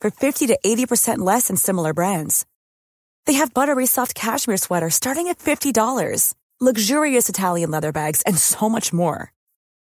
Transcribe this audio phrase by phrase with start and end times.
[0.00, 2.44] for 50 to 80% less than similar brands.
[3.26, 8.68] They have buttery soft cashmere sweaters starting at $50, luxurious Italian leather bags, and so
[8.68, 9.32] much more.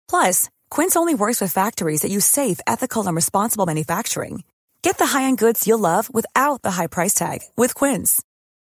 [0.08, 4.44] Plus, Quince only works with factories that use safe, ethical, and responsible manufacturing.
[4.84, 8.22] Get the high-end goods you'll love without the high price tag with Quince.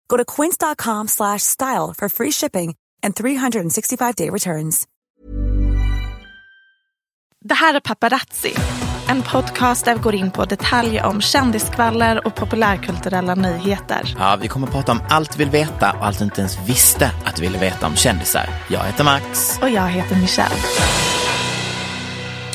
[0.10, 4.88] Go to quince.com slash style for free shipping and 365-day returns.
[7.44, 8.56] Det här är Paparazzi,
[9.12, 14.16] en podcast där vi går in på detaljer om kändiskvaller och populärkulturella nyheter.
[14.20, 16.70] Ja, vi kommer att prata om allt vi vill veta och allt du inte ens
[16.70, 18.50] visste att du ville veta om kändisar.
[18.70, 19.60] Jag heter Max.
[19.62, 20.56] Och jag heter Michelle.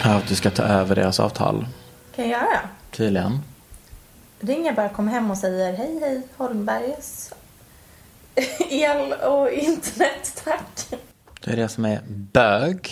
[0.01, 1.67] Hör att du ska ta över deras avtal.
[2.17, 2.61] Kan jag göra?
[2.91, 3.41] Tydligen.
[4.41, 7.33] Ringer bara, kommer hem och säger hej hej Holmbergs
[8.71, 11.01] el och internet tack.
[11.41, 12.91] Det är det som är bög.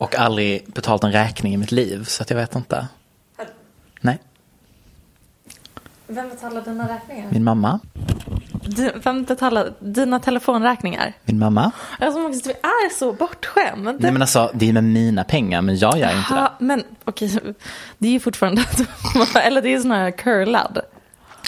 [0.00, 2.88] Och aldrig betalt en räkning i mitt liv, så att jag vet inte.
[4.00, 4.18] Nej,
[6.06, 7.28] Vem betalar dina räkningar?
[7.30, 7.80] min mamma.
[8.64, 11.12] Du, vem betalar dina telefonräkningar?
[11.24, 11.70] Min mamma.
[11.98, 13.96] Alltså Max, du är så bortskämd.
[14.00, 16.40] Nej men alltså, det är med mina pengar, men jag gör inte det.
[16.40, 17.40] Ja, men okej,
[17.98, 18.64] det är ju fortfarande,
[19.34, 20.78] eller det är sån här curlad.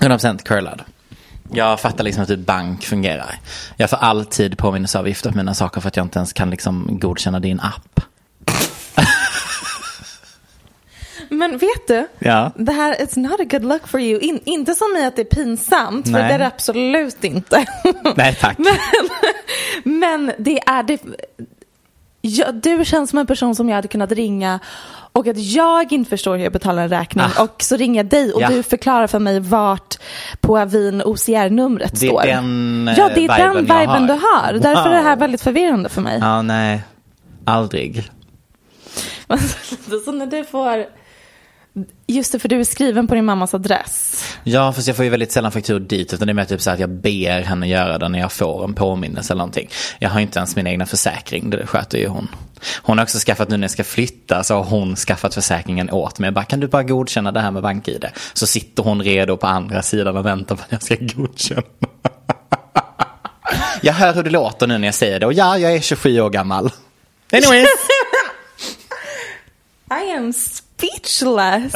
[0.00, 0.82] 100% curlad.
[1.52, 3.38] Jag fattar liksom hur bank fungerar.
[3.76, 7.40] Jag får alltid påminnelseavgifter på mina saker för att jag inte ens kan liksom godkänna
[7.40, 8.00] din app.
[11.42, 12.50] Men vet du, Ja.
[12.56, 14.20] det här it's not a good look for you.
[14.20, 16.22] In, inte som i att det är pinsamt, för Nej.
[16.28, 17.64] det är det absolut inte.
[18.16, 18.58] Nej tack.
[18.58, 18.76] men,
[20.00, 20.98] men det är det.
[22.20, 24.60] Ja, du känns som en person som jag hade kunnat ringa
[25.12, 27.42] och att jag inte förstår hur jag betalar en räkning Ah.
[27.42, 28.48] och så ringer jag dig och Ja.
[28.48, 29.98] du förklarar för mig vart
[30.40, 32.22] på Avin OCR-numret Det är står.
[32.22, 34.06] den, eh, ja, det är den viben jag viben har.
[34.06, 34.52] du har.
[34.74, 35.18] Därför är det här Wow.
[35.18, 36.18] väldigt förvirrande för mig.
[36.20, 36.82] Ja, nej.
[37.44, 38.10] Aldrig.
[40.04, 40.84] så när du får,
[42.06, 44.24] just det för du är skriven på din mammas adress.
[44.44, 46.14] Ja, fast jag får ju väldigt sällan fakturor dit.
[46.14, 48.64] Utan det är mer typ så att jag ber henne göra det när jag får
[48.64, 49.68] en påminnelse eller någonting.
[49.98, 52.28] Jag har inte ens min egna försäkring, det sköter ju hon.
[52.82, 56.18] Hon har också skaffat, nu när jag ska flytta, så har hon skaffat försäkringen åt
[56.18, 56.26] mig.
[56.26, 58.06] Jag bara, kan du bara godkänna det här med bank-id?
[58.32, 61.62] Så sitter hon redo på andra sidan och väntar på att jag ska godkänna.
[63.82, 65.26] Jag hör hur det låter nu när jag säger det.
[65.26, 66.70] Och ja, jag är 27 år gammal.
[67.32, 67.68] Anyways.
[70.04, 70.32] I am
[70.86, 71.72] speechless.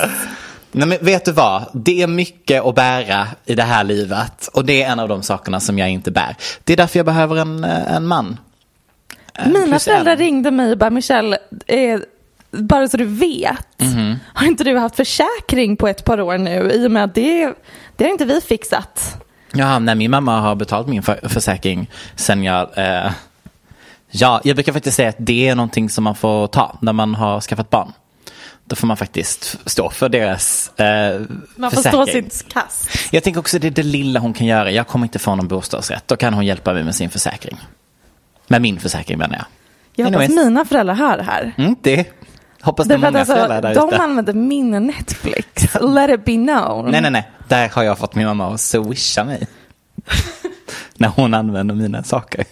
[0.72, 1.64] Nej men vet du vad?
[1.74, 4.48] Det är mycket att bära i det här livet.
[4.52, 6.36] Och det är en av de sakerna som jag inte bär.
[6.64, 8.38] Det är därför jag behöver en, eh, en man.
[9.34, 10.18] Eh, Mina plus föräldrar en.
[10.18, 12.00] ringde mig och bara Michelle, eh,
[12.50, 14.16] bara så du vet, Mhm.
[14.34, 17.52] har inte du haft försäkring på ett par år nu i och med att det,
[17.96, 19.16] det har inte vi fixat.
[19.52, 22.78] Ja, nej, min mamma har betalt min för, försäkring sen jag...
[22.78, 23.12] Eh,
[24.10, 27.14] ja, jag brukar faktiskt säga att det är någonting som man får ta när man
[27.14, 27.92] har skaffat barn.
[28.68, 31.20] Då får man faktiskt stå för deras eh,
[31.56, 32.02] Man får försäkring.
[32.04, 32.88] stå sitt kast.
[33.12, 34.70] Jag tänker också det är det lilla hon kan göra.
[34.70, 36.08] Jag kommer inte få någon bostadsrätt.
[36.08, 37.58] Då kan hon hjälpa mig med sin försäkring.
[38.46, 39.44] Med min försäkring menar jag.
[39.94, 40.44] Jag hoppas Anyways.
[40.44, 41.52] mina föräldrar hör det här.
[41.58, 42.06] Mm, det
[42.60, 44.02] hoppas det är många föräldrar alltså, där de ute.
[44.02, 45.74] använder min Netflix.
[45.80, 46.90] Let it be known.
[46.90, 47.30] Nej, nej, nej.
[47.48, 49.46] Där har jag fått min mamma att swisha mig.
[50.94, 52.44] När hon använder mina saker.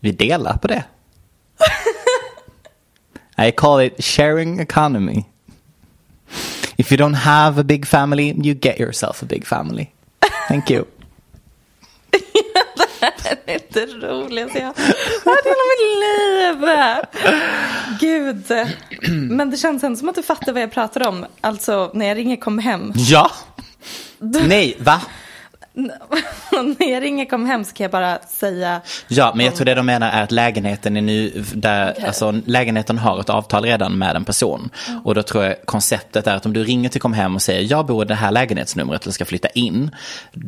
[0.00, 0.84] Vi delar på det.
[3.38, 5.26] I call it sharing economy.
[6.76, 9.90] If you don't have a big family, you get yourself a big family.
[10.48, 10.84] Thank you.
[13.46, 14.54] Det är inte roligt.
[14.54, 14.74] Jag
[15.24, 16.58] har hela mitt liv.
[18.00, 18.44] Gud.
[19.30, 21.26] Men det känns ändå som att du fattar vad jag pratar om.
[21.40, 22.92] Alltså när jag ringer kom hem.
[22.96, 23.30] Ja.
[24.18, 25.00] Nej, va?
[26.78, 28.80] När jag ringer kom hem så kan jag bara säga.
[29.08, 32.98] Ja, men jag tror det de menar är att lägenheten är nu, där, alltså lägenheten
[32.98, 34.70] har ett avtal redan med en person.
[35.04, 37.70] Och då tror jag konceptet är att om du ringer till Kom hem och säger
[37.70, 39.90] jag bor i det här lägenhetsnumret eller ska flytta in.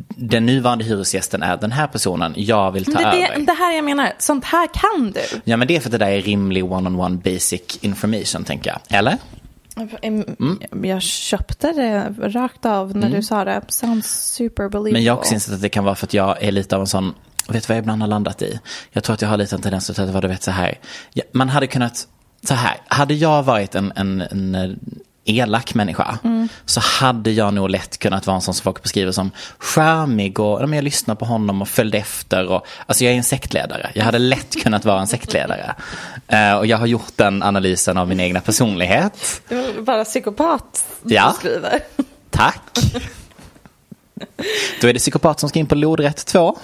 [0.07, 3.45] Den nuvarande hyresgästen är den här personen, jag vill ta Men det, över.
[3.45, 5.41] det här jag menar, sånt här kan du.
[5.43, 8.97] Ja men det är för att det där är rimlig one-on-one basic information tänker jag.
[8.99, 9.17] Eller?
[10.01, 10.61] Mm.
[10.83, 13.61] Jag köpte det rakt av när du sa det.
[13.67, 14.89] Sounds super believable.
[14.89, 14.93] Mm.
[14.93, 16.81] Men jag har också insett att det kan vara för att jag är lite av
[16.81, 17.13] en sån,
[17.47, 18.59] vet du vad jag ibland har landat i?
[18.91, 20.79] Jag tror att jag har lite en tendens att vara, du vet så här,
[21.31, 22.07] man hade kunnat,
[22.47, 24.71] så här, hade jag varit en, en, en eh,
[25.25, 26.19] elak människa
[26.65, 30.61] så hade jag nog lätt kunnat vara en sån som folk beskriver som charmig och
[30.61, 32.47] ja, jag lyssnar på honom och följde efter.
[32.47, 33.91] Och, alltså jag är en sektledare.
[33.95, 35.75] Jag hade lätt kunnat vara en sektledare.
[36.27, 39.41] Eh, och jag har gjort den analysen av min egna personlighet.
[39.47, 41.33] Det var bara psykopat Ja.
[41.33, 41.79] du skriver.
[42.29, 42.79] Tack.
[44.81, 46.57] Då är det psykopat som ska in på lodrätt 2.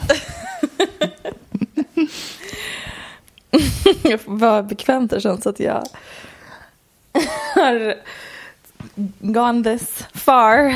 [4.25, 5.83] Vad bekvämt det känns att jag
[7.55, 7.95] har
[9.21, 10.73] gone this far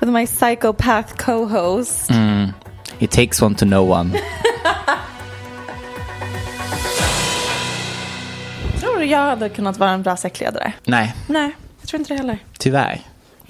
[0.00, 2.10] with my psychopath co-host.
[2.10, 2.44] Hmm.
[2.98, 4.10] It takes one to know one.
[8.80, 10.72] Tror du jag hade kunnat vara en bra sektledare?
[10.84, 11.50] Nej, Nej,
[11.80, 12.38] jag tror inte det heller.
[12.58, 13.00] tyvärr.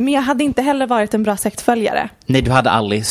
[0.01, 2.09] Men jag hade inte heller varit en bra sektföljare.
[2.27, 3.05] Nej, du hade aldrig,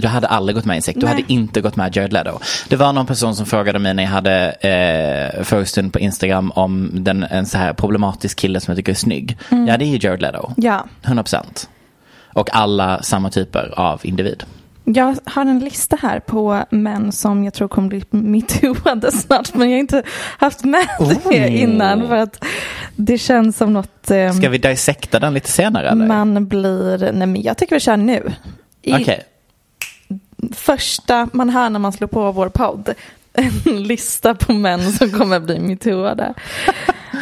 [0.00, 1.00] du hade aldrig gått med i en sekt.
[1.00, 1.14] Du Nej.
[1.14, 2.38] hade inte gått med Jared Leto.
[2.68, 6.90] Det var någon person som frågade mig när jag hade eh, frågestund på Instagram om
[6.92, 9.36] den, en så här problematisk kille som jag tycker är snygg.
[9.48, 10.50] Ja, det är ju Jared Leto.
[10.56, 11.68] Ja, 100 procent.
[12.32, 14.44] Och alla samma typer av individ.
[14.84, 19.54] Jag har en lista här på män som jag tror kommer bli metooade snart.
[19.54, 20.02] Men jag har inte
[20.38, 21.62] haft med det Oh.
[21.62, 22.44] innan för att
[22.96, 26.06] det känns som något eh, Ska vi dissekta den lite senare eller?
[26.06, 26.98] man blir...
[27.12, 28.32] Nej men jag tycker vi kör nu.
[28.86, 29.22] Okej.
[30.52, 32.94] första man hör när man slår på vår podd.
[33.66, 36.34] En lista på män som kommer bli metooade.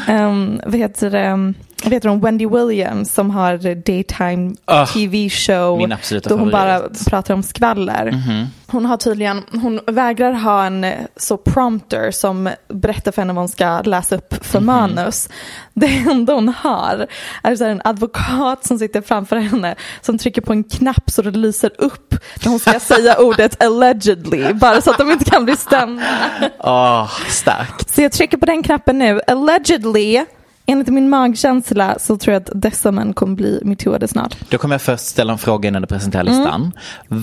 [0.08, 1.54] um, vad heter det?
[1.84, 2.20] Vad heter hon?
[2.20, 5.78] Wendy Williams som har daytime Ah, tv show.
[5.78, 7.06] min absoluta Då hon bara favorit.
[7.10, 8.14] Pratar om skvaller.
[8.66, 13.40] Hon har tydligen, hon vägrar ha en eh, så prompter som berättar för henne vad
[13.42, 14.66] hon ska läsa upp för Mhm.
[14.66, 15.28] manus.
[15.74, 17.06] Det enda hon har
[17.42, 21.30] är så en advokat som sitter framför henne som trycker på en knapp så det
[21.30, 22.14] lyser upp
[22.44, 24.52] när hon ska säga ordet allegedly.
[24.52, 26.02] Bara så att de inte kan bli stämda.
[26.58, 27.90] Åh, starkt.
[27.94, 29.20] Så jag trycker på den knappen nu.
[29.26, 30.24] Allegedly,
[30.66, 34.36] enligt min magkänsla så tror jag att dessa män kommer bli metooade snart.
[34.50, 36.60] Då kommer jag först ställa en fråga innan du presenterar listan.
[36.60, 36.72] Mm.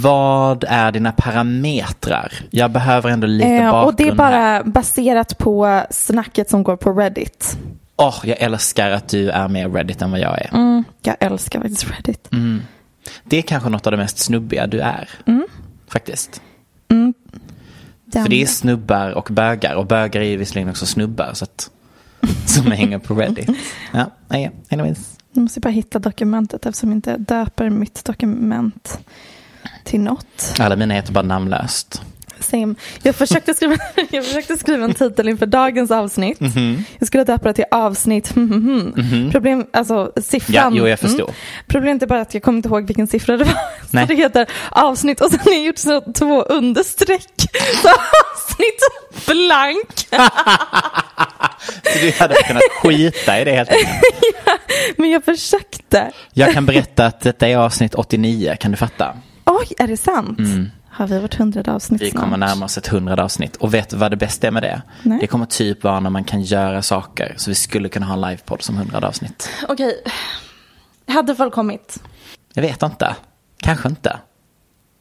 [0.01, 2.33] Vad är dina parametrar?
[2.49, 4.15] Jag behöver ändå lite Eh, bakgrund och det är här.
[4.63, 7.57] bara baserat på snacket som går på Reddit.
[7.95, 10.49] Åh, jag älskar att du är mer Reddit än vad jag är.
[10.53, 12.29] Mm, jag älskar faktiskt Reddit.
[13.23, 15.09] Det är kanske något av det mest snubbiga du är.
[15.25, 15.47] Mm.
[15.87, 16.41] Faktiskt.
[16.87, 19.75] Den- För det är snubbar och bögar.
[19.75, 21.29] Och bögar är ju visserligen också snubbar.
[21.33, 21.69] Så att,
[22.45, 23.49] som hänger på Reddit.
[23.93, 24.99] Ja, nej, anyways.
[25.33, 28.99] Jag måste bara hitta dokumentet eftersom jag inte döper mitt dokument
[29.83, 30.55] till något.
[30.59, 32.01] Alla mina heter bara namnlöst.
[32.39, 32.75] Same.
[33.03, 33.75] Jag, försökte skriva,
[34.09, 36.39] jag försökte skriva en titel inför dagens avsnitt.
[36.39, 36.83] Mhm.
[36.99, 38.33] Jag skulle döpa det till avsnitt.
[39.31, 40.75] Problem, alltså siffran.
[40.75, 41.23] Ja, jo, jag förstår.
[41.23, 41.35] Mm.
[41.67, 43.53] Problemet är bara att jag kommer inte ihåg vilken siffra det var.
[43.91, 44.07] Nej.
[44.07, 47.33] Så det heter avsnitt och sen har jag gjort så två understreck.
[47.81, 48.79] Så avsnitt
[49.27, 50.07] blank.
[52.11, 53.89] Du hade kunnat skita i det helt enkelt.
[54.97, 56.11] Men jag försökte.
[56.33, 58.55] Jag kan berätta att detta är avsnitt 89.
[58.59, 59.17] Kan du fatta?
[59.45, 60.39] Oj, är det sant?
[60.89, 62.11] Har vi vårt hundrade avsnitt Mm.
[62.13, 62.49] Vi kommer snart?
[62.49, 63.55] närma oss ett hundrade avsnitt.
[63.55, 64.81] Och vet du vad det bästa är med det?
[65.03, 65.17] Nej.
[65.21, 67.33] Det kommer typ vara när man kan göra saker.
[67.37, 69.49] Så vi skulle kunna ha en livepodd som hundrade avsnitt.
[69.67, 70.03] Okej.
[71.07, 72.03] Hade folk kommit?
[72.53, 73.15] Jag vet inte.
[73.61, 74.19] Kanske inte.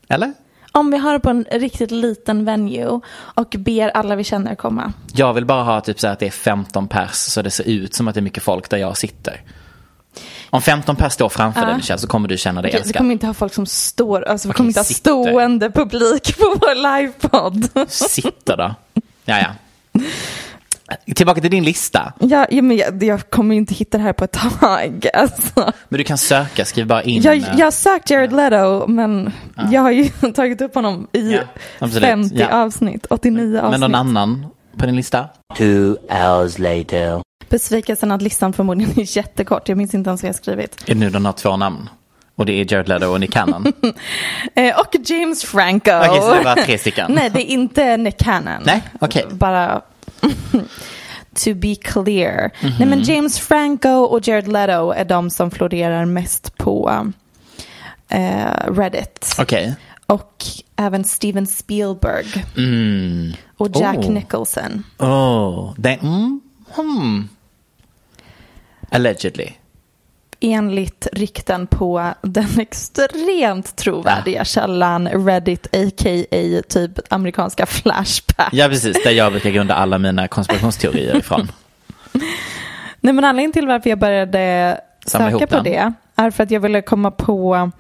[0.09, 0.33] Eller?
[0.79, 4.93] Om vi har det på en riktigt liten venue och ber alla vi känner komma.
[5.13, 7.69] Jag vill bara ha typ så här att det är 15 pers så det ser
[7.69, 9.43] ut som att det är mycket folk där jag sitter.
[10.51, 12.97] Om 15 pers står framför dig Michelle så kommer du känna dig vi älskad.
[12.97, 15.01] kommer inte ha folk som står, alltså vi Okej, kommer inte ha sitter.
[15.01, 17.89] stående publik på vår livepodd.
[17.91, 18.75] Sitter då.
[19.25, 19.51] Ja, ja.
[21.15, 22.13] Tillbaka till din lista.
[22.21, 25.07] Ja, ja, men jag, jag kommer ju inte hitta det här på ett tag.
[25.15, 25.73] Alltså.
[25.89, 27.23] Men du kan söka, skriv bara in.
[27.23, 29.33] Jag, eh, jag har sökt Jared Leto, men
[29.73, 31.41] jag har ju tagit upp honom i Ja,
[31.79, 32.09] absolut.
[32.09, 32.49] 50 Ja.
[32.65, 33.71] avsnitt, 89 avsnitt.
[33.71, 35.29] Men någon annan på din lista?
[35.57, 37.23] Two hours later.
[37.49, 39.69] Besvikelsen att listan förmodligen är jättekort.
[39.69, 40.83] Jag minns inte ens vad jag skrivit.
[40.87, 41.89] Är det nu den har två namn?
[42.37, 43.73] Och det är Jared Leto och Nick Cannon?
[44.55, 45.91] Eh, och James Franco.
[45.91, 47.13] Okej, så det var tre stycken?
[47.15, 48.63] Nej, det är inte Nick Cannon.
[48.65, 49.27] Nej, okej.
[49.31, 49.83] Bara
[51.45, 52.51] to be clear.
[52.63, 52.73] Mhm.
[52.79, 57.07] Nej, men James Franco och Jared Leto är de som florerar mest på
[58.09, 59.37] eh, Reddit.
[59.39, 59.75] Okej.
[60.07, 60.45] Och
[60.77, 62.27] även Steven Spielberg
[63.57, 64.11] och Jack Oh.
[64.11, 64.85] Nicholson.
[64.99, 66.41] Oh, det, mm,
[66.77, 67.29] hmm.
[68.91, 69.53] Allegedly.
[70.41, 76.63] Enligt rykten på den extremt trovärdiga källan Reddit, a.k.a.
[76.69, 78.49] typ amerikanska Flashback.
[78.53, 79.05] Ja, precis.
[79.05, 81.53] Där jag brukar grunda alla mina konspirationsteorier ifrån.
[83.01, 85.65] Nej men anledningen till varför jag började Samla söka på den.
[85.65, 87.71] det är för att jag ville komma på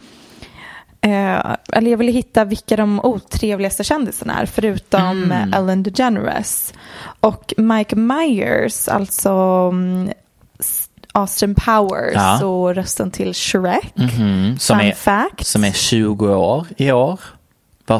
[1.00, 5.54] eh, eller jag ville hitta vilka de otrevligaste kändisarna är förutom Mm.
[5.54, 6.74] Ellen DeGeneres.
[7.20, 9.30] Och Mike Myers, alltså
[9.72, 10.12] mm,
[11.12, 12.44] Austin Powers Ja.
[12.44, 13.92] och rösten till Shrek.
[13.96, 15.46] Mm, som, Fun är, fact.
[15.46, 17.20] som är 20 år i år.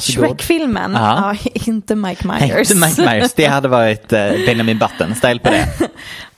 [0.01, 1.35] Shrek-filmen, Ja.
[1.45, 2.71] ja, inte Mike Myers.
[2.71, 3.33] inte Mike Myers.
[3.33, 5.69] Det hade varit eh, Benjamin Button-style på det.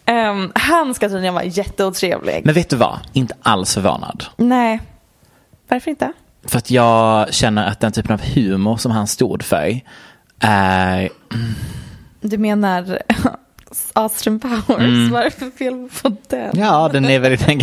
[0.07, 2.43] Ehm, han ska tydligen vara jätteotrevlig.
[2.45, 2.99] Men vet du vad?
[3.13, 4.25] Inte alls förvånad.
[4.37, 4.81] Nej,
[5.69, 6.13] varför inte?
[6.45, 9.81] För att jag känner att den typen av humor som han stod för
[10.41, 11.09] är...
[12.21, 12.99] Du menar
[13.93, 15.11] Austin Powers?
[15.11, 16.41] Vad är det för fel på den?
[16.41, 16.59] Mm.
[16.65, 17.47] Ja, den är väldigt...
[17.47, 17.61] Den,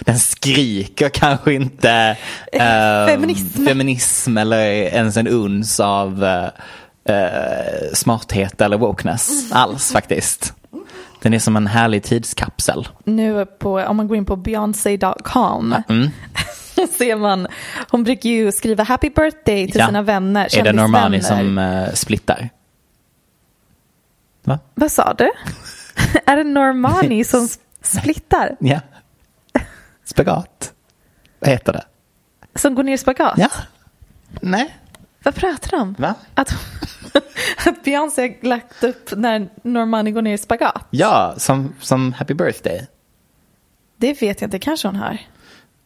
[0.00, 2.16] den skriker kanske inte
[2.52, 3.64] eh, Feminism.
[3.66, 10.52] feminism eller ens en uns av eh, eh, smarthet eller wokeness alls faktiskt.
[11.22, 12.88] Den är som en härlig tidskapsel.
[13.04, 16.08] Nu på, om man går in på Beyoncé.com Mm.
[16.98, 17.46] ser man,
[17.90, 19.86] hon brukar ju skriva happy birthday till Ja.
[19.86, 22.48] sina vänner, Är det Normani som eh, splittar?
[24.44, 24.58] Va?
[24.74, 25.30] Vad sa du?
[26.26, 27.48] är det Normani som
[27.82, 28.56] splittar?
[28.60, 28.80] Ja.
[30.04, 30.72] Spagat.
[31.38, 31.84] Vad heter det?
[32.58, 33.38] Som går ner i spagat?
[33.38, 33.48] Ja.
[34.40, 34.76] Nej.
[35.22, 35.94] Vad pratar de om?
[35.98, 36.14] Va?
[36.34, 36.54] Att,
[37.66, 40.86] att Beyoncé har lagt upp när Normani går ner i spagat?
[40.90, 42.86] Ja, som, som Happy Birthday.
[43.96, 45.18] Det vet jag inte, kanske hon har.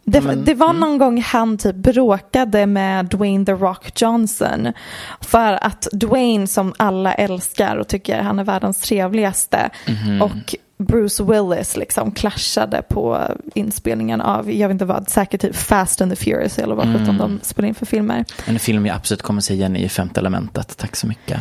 [0.05, 4.73] Det, Men- det var någon gång han typ bråkade med Dwayne The Rock Johnson.
[5.21, 9.71] För att Dwayne som alla älskar och tycker han är världens trevligaste.
[9.89, 10.23] Mhm.
[10.23, 10.55] Och
[10.87, 13.19] Bruce Willis liksom clashade på
[13.55, 17.03] inspelningen av, jag vet inte vad, säkert typ Fast and the Furious eller vad sjutton
[17.15, 17.19] Mm.
[17.19, 18.25] de spelar in för filmer.
[18.45, 20.77] En film jag absolut kommer se igen i Femte elementet.
[20.77, 21.41] Tack så mycket.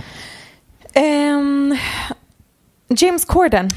[0.94, 1.78] Ehm,
[2.98, 3.70] James Corden.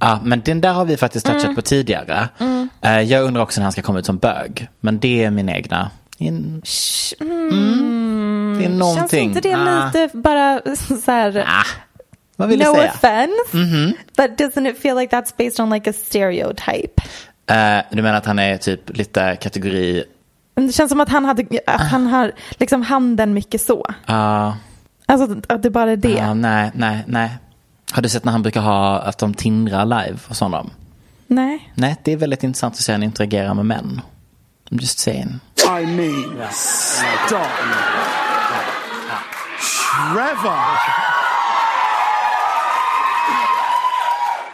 [0.00, 1.56] Ja, men den där har vi faktiskt touchat Mm.
[1.56, 2.28] på tidigare.
[2.80, 4.68] Eh, Jag undrar också när han ska komma ut som bög.
[4.80, 5.90] Men det är min egna.
[6.18, 6.62] In...
[7.20, 8.56] Mm.
[8.58, 9.34] Det är någonting.
[9.34, 9.86] Känns inte det Ah.
[9.86, 10.60] lite bara
[11.04, 11.64] så här, Ah.
[12.36, 12.92] Vad vill du no säga?
[12.92, 17.02] offense, but doesn't it feel like that's based on like a stereotype?
[17.46, 20.04] Eh, du menar att han är typ lite kategori...
[20.54, 23.86] Det känns som att han, hade, att han har liksom handen mycket så.
[24.06, 24.52] ah,
[25.06, 26.20] Alltså att det bara är det.
[26.20, 27.30] ah, nej, nej, nej.
[27.92, 30.70] Har du sett när han brukar ha att de tindrar live hos honom?
[31.26, 31.72] Nej.
[31.74, 34.00] Nej, det är väldigt intressant att se han interagerar med män.
[34.70, 35.40] I'm just saying.
[35.82, 37.38] I mean, stop.
[40.12, 41.05] Trevor.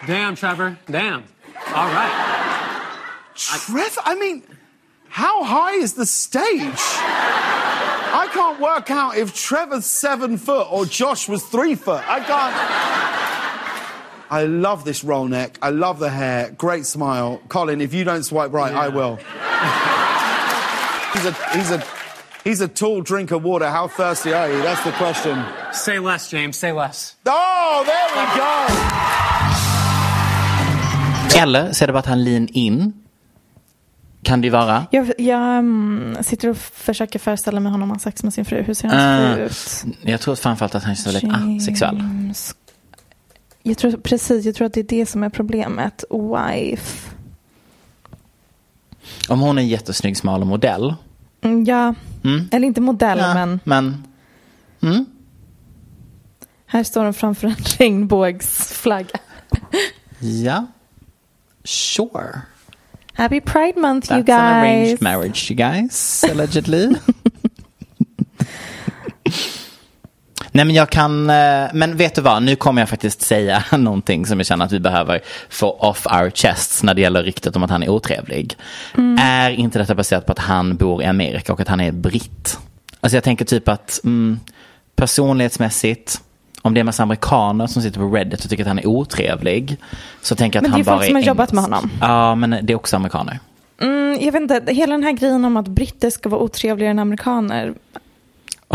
[0.07, 0.79] Damn, Trevor.
[0.91, 1.25] Damn.
[1.69, 2.99] All right.
[3.35, 4.43] Trevor, I mean,
[5.09, 6.73] how high is the stage?
[8.15, 12.03] I can't work out if Trevor's seven foot or Josh was three foot.
[12.09, 13.03] I can't.
[14.31, 15.59] I love this roll neck.
[15.61, 16.51] I love the hair.
[16.57, 17.41] Great smile.
[17.49, 19.17] Colin, if you don't swipe right, I will.
[21.13, 21.85] he's a he's a
[22.43, 23.69] he's a tall drink of water.
[23.69, 24.63] How thirsty are you?
[24.63, 25.45] That's the question.
[25.73, 26.57] Say less, James.
[26.57, 27.17] Say less.
[27.27, 29.02] Oh, there we go.
[31.37, 32.93] Eller så är det bara att han lean in
[34.23, 34.87] Kan det vara.
[34.91, 38.63] Jag, jag mm, sitter och försöker föreställa mig honom ha sex med sin fru.
[38.63, 39.85] Hur ser hans fru Eh, ut?
[40.03, 42.03] Jag tror framförallt att han känns väldigt asexuell.
[43.63, 46.05] Jag tror, precis, jag tror att det är det som är problemet.
[46.11, 47.11] Wife.
[49.29, 50.95] Om hon är en jättesnygg smal modell.
[51.43, 52.49] Mm, ja, Mm.
[52.53, 54.05] eller inte modell, Ja, men men
[54.81, 55.05] mm.
[56.67, 59.19] här står hon framför en regnbågsflagga.
[60.19, 60.67] ja.
[61.65, 62.43] Sure.
[63.15, 65.01] Happy Pride Month you That's an arranged guys.
[65.01, 66.95] marriage you guys, allegedly.
[70.55, 74.27] Nej men jag kan, eh, men vet du vad, nu kommer jag faktiskt säga någonting
[74.27, 77.63] som jag känner att vi behöver få off our chests när det gäller ryktet om
[77.63, 78.57] att han är otrevlig.
[79.19, 82.59] Är inte detta baserat på att han bor i Amerika och att han är britt?
[83.01, 84.41] Alltså jag tänker typ att mm,
[84.97, 86.21] personlighetsmässigt,
[86.63, 89.77] om det är massa amerikaner som sitter på Reddit och tycker att han är otrevlig,
[90.21, 91.91] så tänker jag att Men det är han bara folk som har jobbat med honom.
[92.01, 93.39] Ja, men det är också amerikaner.
[93.81, 96.99] Mm, jag vet inte, hela den här grejen om att britter ska vara otrevligare än
[96.99, 97.75] amerikaner.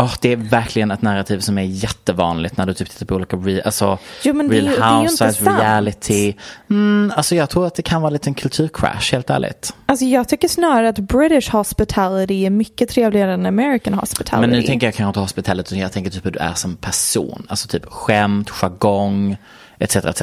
[0.00, 3.36] Åh, det är verkligen ett narrativ som är jättevanligt när du typ tittar på olika
[3.36, 6.34] re- alltså, Jo, men Real det Housewives, reality.
[6.70, 9.74] Mm, alltså jag tror att det kan vara lite en kulturcrash, helt ärligt.
[9.86, 14.40] Alltså jag tycker snarare att British hospitality är mycket trevligare än American hospitality.
[14.40, 16.76] Men nu tänker jag kanske inte hospitalet, utan jag tänker typ hur du är som
[16.76, 17.46] person.
[17.48, 19.36] Alltså typ skämt, jargong,
[19.78, 19.96] etc.
[19.96, 20.22] etc.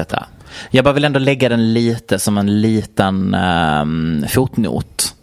[0.70, 5.15] Jag bara vill ändå lägga den lite som en liten ehm, fotnot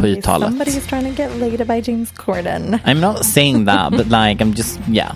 [0.00, 0.48] på uttalet.
[0.48, 2.78] Somebody's trying to get laid by James Corden.
[2.84, 5.12] I'm not saying that, but like I'm just, yeah.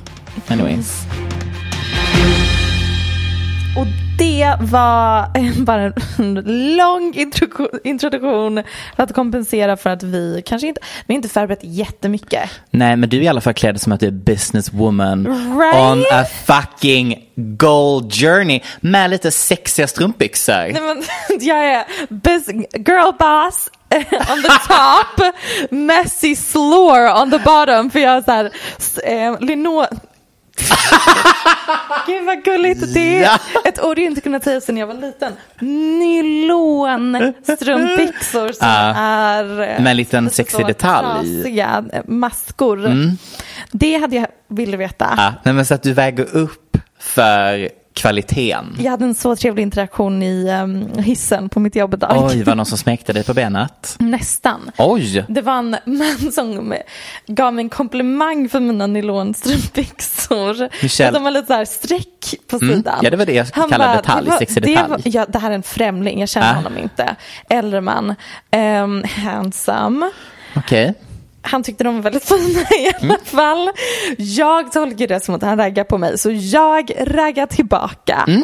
[0.49, 1.07] Anyways.
[3.77, 3.87] Och
[4.19, 5.29] det var
[5.65, 6.35] bara en
[6.77, 7.15] lång
[7.85, 8.63] introduktion,
[8.97, 12.51] för att kompensera för att vi kanske inte, vi har inte förberett jättemycket.
[12.71, 15.27] Nej, men du är i alla fall klädd som att du är businesswoman
[15.61, 15.75] Right?
[15.75, 20.73] on a fucking goal journey med lite sexiga strumpbyxor.
[20.73, 21.03] Nej, men,
[21.41, 21.85] jag är
[22.79, 23.69] girl boss
[24.33, 25.21] on the top,
[25.71, 27.91] messy slore on the bottom.
[27.91, 28.51] För jag så här,
[29.05, 29.87] eh, lino...
[32.07, 32.95] Gud vad gulligt.
[32.95, 33.39] Det är Ja.
[33.65, 35.33] ett ord jag inte kunnat säga sedan jag var liten.
[35.59, 38.95] Nylonstrumpbyxor som Ja.
[38.97, 41.07] är eh, Med en liten lite sexig detalj.
[41.37, 42.91] Trasiga eh, maskor.
[43.73, 45.15] Det hade jag velat veta.
[45.17, 48.77] Ja, nej, men så att du väger upp för kvaliteten.
[48.79, 52.11] Jag hade en så trevlig interaktion i um, hissen på mitt jobb idag.
[52.31, 53.97] Oj, var det någon som smekte dig på benet?
[53.99, 54.71] Nästan.
[54.79, 55.25] Oj!
[55.29, 56.75] Det var en man som
[57.27, 60.83] gav mig en komplimang för mina nylonstrumpbyxor.
[60.83, 61.09] Michelle.
[61.09, 62.75] Att De var lite så här streck på Mm.
[62.77, 62.99] sidan.
[63.03, 64.91] Ja, det var det jag kallar detalj, det var, sexig det detalj.
[64.91, 66.55] Var, ja, det här är en främling, jag känner Ah.
[66.55, 67.17] honom inte.
[67.51, 68.15] Äldre man,
[68.57, 70.11] um, handsome.
[70.57, 70.95] Okej.
[71.43, 73.17] Han tyckte de var väldigt fina i alla Mm.
[73.25, 73.71] fall.
[74.19, 78.25] Jag tolkar det som att han raggar på mig, så jag raggar tillbaka.
[78.29, 78.43] Mm.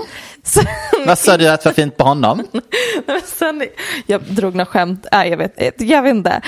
[1.07, 2.43] Vad sa du att var fint på honom?
[3.25, 3.63] Sen,
[4.07, 6.41] jag drog något skämt, nej, jag, vet, jag vet inte.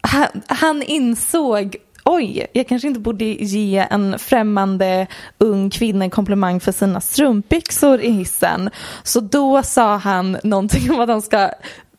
[0.00, 5.06] Han, han insåg, oj, jag kanske inte borde ge en främmande
[5.38, 8.70] ung kvinna en komplimang för sina strumpbyxor i hissen.
[9.02, 11.50] Så då sa han någonting om att de ska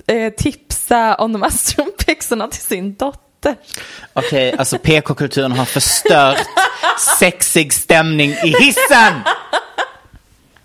[0.08, 3.25] eh, tipsa om de här strumpbyxorna till sin dotter.
[4.14, 6.46] Okej, alltså PK-kulturen har förstört
[7.20, 9.14] sexig stämning i hissen!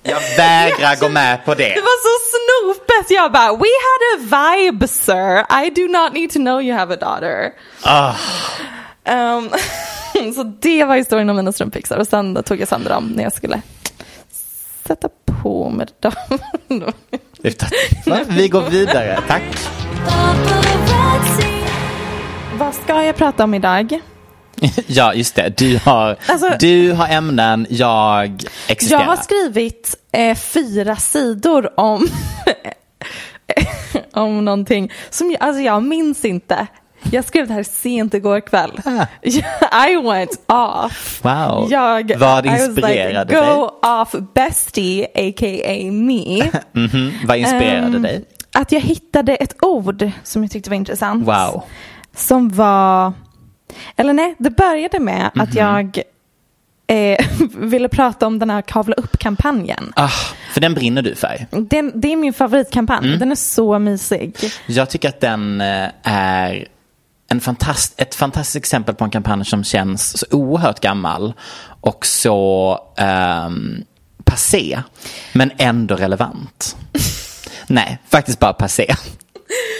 [0.02, 1.68] Jag vägrar gå med på det.
[1.68, 3.10] Det var så snopet.
[3.10, 5.64] Jag bara, we had a vibe sir.
[5.64, 7.52] I do not need to know you have a daughter.
[7.82, 8.14] Ah.
[9.36, 9.50] Um,
[10.34, 13.32] så det var historien om mina strumpbyxor och sen tog jag sönder dem när jag
[13.32, 13.62] skulle
[14.86, 15.08] sätta
[15.42, 16.12] på mig dem.
[18.28, 19.42] Vi går vidare, tack.
[22.60, 24.00] Vad ska jag prata om idag?
[24.86, 25.56] Ja, just det.
[25.58, 29.00] Du har, Alltså- du har ämnen, jag existerar.
[29.00, 32.06] Jag har skrivit eh, fyra sidor om,
[34.12, 36.66] om någonting som jag, alltså jag minns inte.
[37.10, 38.70] Jag skrev det här sent igår kväll.
[39.88, 41.20] I went off.
[41.22, 41.68] Wow.
[41.70, 43.54] Jag, Vad I was inspirerade like, dig?
[43.54, 45.90] Go off bestie, a.k.a.
[45.92, 46.50] me.
[46.72, 47.12] Mhm.
[47.26, 48.24] Vad inspirerade Ehm, dig?
[48.52, 51.26] Att jag hittade ett ord som jag tyckte var intressant.
[51.26, 51.62] Wow.
[52.16, 53.12] Som var,
[53.96, 55.40] eller nej, det började med Mhm.
[55.40, 56.02] att jag
[56.86, 59.92] eh, ville prata om den här kavla upp-kampanjen.
[59.96, 60.08] Ah,
[60.52, 61.46] för den brinner du för.
[61.50, 63.18] Den, det är min favoritkampanj, Mm.
[63.18, 64.36] den är så mysig.
[64.66, 66.68] Jag tycker att den eh, är
[67.28, 71.32] en fantast, ett fantastiskt exempel på en kampanj som känns så oerhört gammal
[71.80, 72.78] och så
[73.46, 73.84] um,
[74.24, 74.82] passé,
[75.32, 76.76] men ändå relevant.
[77.66, 78.94] Nej, faktiskt bara passé.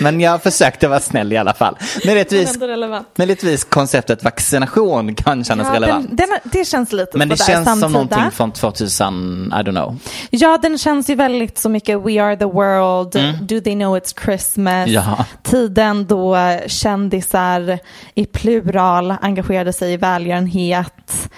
[0.01, 1.77] Men jag försökte vara snäll i alla fall.
[2.05, 3.09] Ändå relevant.
[3.19, 6.09] möjligtvis konceptet vaccination kan kännas Ja, relevant.
[6.09, 7.89] den, den, det känns lite Men det känns som samtida.
[7.89, 9.99] någonting från 2000, I don't know.
[10.31, 13.13] Ja, den känns ju väldigt så mycket We are the world,
[13.49, 14.75] Do they know it's Christmas?
[14.89, 14.91] Mm.
[14.93, 15.25] Ja.
[15.43, 17.79] Tiden då kändisar
[18.15, 21.31] i plural engagerade sig i välgörenhet.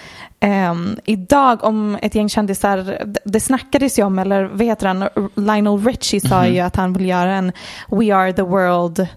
[0.45, 5.85] Ehm, idag om ett gäng kändisar, det- snackades ju om, eller vad heter han, Lionel
[5.85, 6.53] Richie sa Mhm.
[6.53, 7.51] ju att han vill göra en
[7.87, 9.07] We are the world,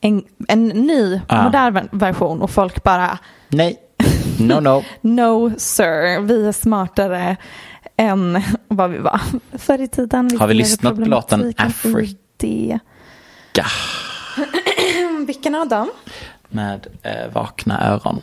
[0.00, 1.42] en, en ny Ah.
[1.44, 3.18] modern version och folk bara
[3.48, 3.76] Nej,
[4.38, 4.84] no no.
[5.00, 7.36] No sir, vi är smartare
[7.96, 9.20] än vad vi var
[9.58, 10.38] förr i tiden.
[10.38, 11.52] Har vi lyssnat på låten.
[13.52, 13.66] Gah.
[15.26, 15.90] Vilken av dem?
[16.48, 18.20] Med eh, vakna öron.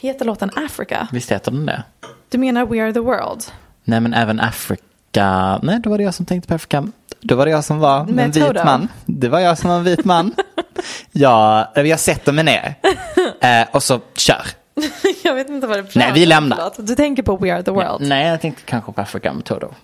[0.00, 1.08] Heter låten Africa?
[1.12, 1.82] Visst heter den det?
[2.28, 3.44] Du menar We are the world?
[3.84, 5.58] Nej men även Afrika.
[5.62, 6.88] Nej då var det jag som tänkte på Afrika.
[7.20, 8.64] Då var det jag som var Med en vit Toto.
[8.64, 8.88] man.
[9.06, 10.34] Det var jag som var en vit man.
[11.12, 12.74] ja, jag sätter mig ner.
[13.40, 14.42] Eh, och så kör.
[15.24, 16.70] Jag vet inte vad det pratar Nej, vi lämnar.
[16.78, 18.08] Du tänker på We are the world?
[18.08, 19.74] Nej, jag tänkte kanske på Afrika med Toto.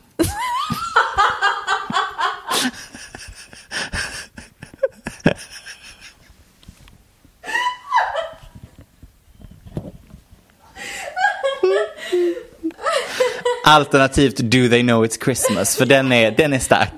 [13.74, 16.88] Alternativt Do They Know It's Christmas, för den är, den är stark.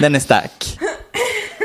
[0.00, 0.78] Den är stark.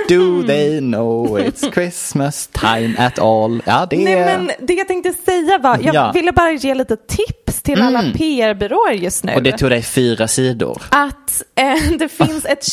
[0.10, 3.62] Do they know it's Christmas time at all?
[3.66, 4.26] Ja, det är...
[4.26, 6.12] Nej men det jag tänkte säga var, jag Ja.
[6.12, 7.34] ville bara ge lite tips
[7.68, 8.14] till alla Mm.
[8.14, 9.36] PR-byråer just nu.
[9.36, 10.82] Och det tog dig fyra sidor.
[10.90, 12.64] att eh, det finns ett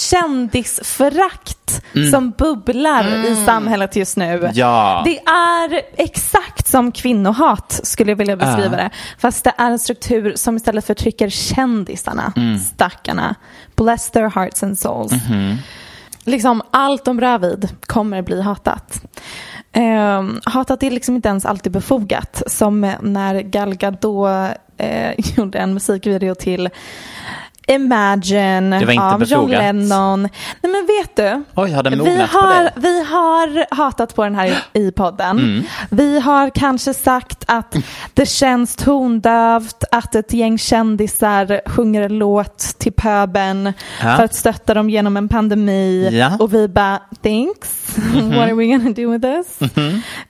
[0.70, 2.10] kändisförakt Mm.
[2.10, 4.50] som bubblar i samhället just nu.
[4.54, 5.02] Ja.
[5.04, 8.82] Det är exakt som kvinnohat skulle jag vilja beskriva Ja.
[8.82, 8.90] det.
[9.18, 12.58] Fast det är en struktur som istället förtrycker kändisarna, Mm.
[12.58, 13.34] stackarna.
[13.76, 15.12] Bless their hearts and souls.
[15.12, 15.56] Mhm.
[16.24, 19.00] Liksom allt de rör vid kommer bli hatat.
[19.74, 22.42] Eh, hatat är liksom inte ens alltid befogat.
[22.46, 24.28] Som när Gal Gadot
[24.76, 26.70] eh, gjorde en musikvideo till
[27.66, 29.50] Imagine Det var inte av John befogat.
[29.50, 30.22] Lennon.
[30.62, 31.44] Nej men vet du?
[31.54, 35.38] Oj, har den vi har, vi har hatat på den här i, podden.
[35.38, 35.62] Mm.
[35.90, 37.76] Vi har kanske sagt att
[38.14, 43.72] det känns tondövt att ett gäng kändisar sjunger en låt till pöben
[44.02, 44.16] Ja.
[44.16, 46.08] för att stötta dem genom en pandemi.
[46.12, 46.36] Ja.
[46.40, 48.28] Och vi bara, thanks, Mhm.
[48.30, 49.70] what are we gonna do with this?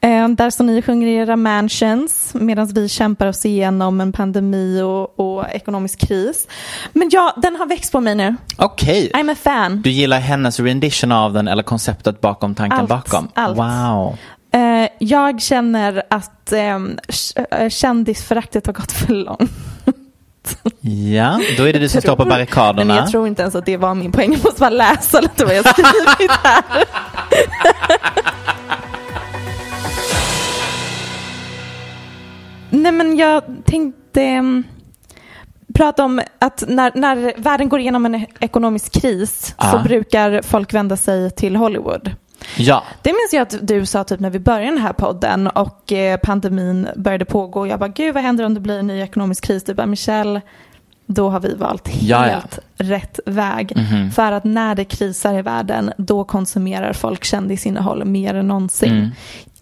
[0.00, 4.80] Eh, där som ni sjunger i era mansions medan vi kämpar oss igenom en pandemi
[4.82, 6.48] och, och ekonomisk kris.
[6.92, 8.36] Men ja, den har växt på mig nu.
[8.56, 9.10] Okej.
[9.14, 9.82] I'm a fan.
[9.82, 13.28] Du gillar hennes rendition av den eller konceptet bakom tanken Allt, bakom?
[13.34, 13.58] allt.
[13.58, 14.16] Wow.
[14.54, 16.78] Eh, jag känner att eh,
[17.68, 19.50] kändisföraktet har gått för långt.
[21.14, 22.84] Ja, då är det du som står på barrikaderna.
[22.84, 24.32] Men jag tror inte ens att det var min poäng.
[24.32, 26.62] Jag måste bara läsa lite vad jag skrivit här.
[32.82, 34.64] Nej men jag tänkte em,
[35.74, 39.82] prata om att när, när världen går igenom en ekonomisk kris så Ja.
[39.84, 42.10] brukar folk vända sig till Hollywood.
[42.56, 45.92] Ja, Det minns jag att du sa typ när vi började den här podden och
[45.92, 47.66] eh, pandemin började pågå.
[47.66, 49.64] Jag bara, gud vad händer om det blir en ny ekonomisk kris?
[49.64, 50.40] Du bara, Michelle,
[51.06, 52.40] då har vi valt helt Ja, ja.
[52.76, 53.72] Rätt väg.
[53.76, 54.10] Mhm.
[54.10, 58.90] För att när det krisar i världen, då konsumerar folk kändisinnehåll mer än någonsin.
[58.92, 59.10] Mm.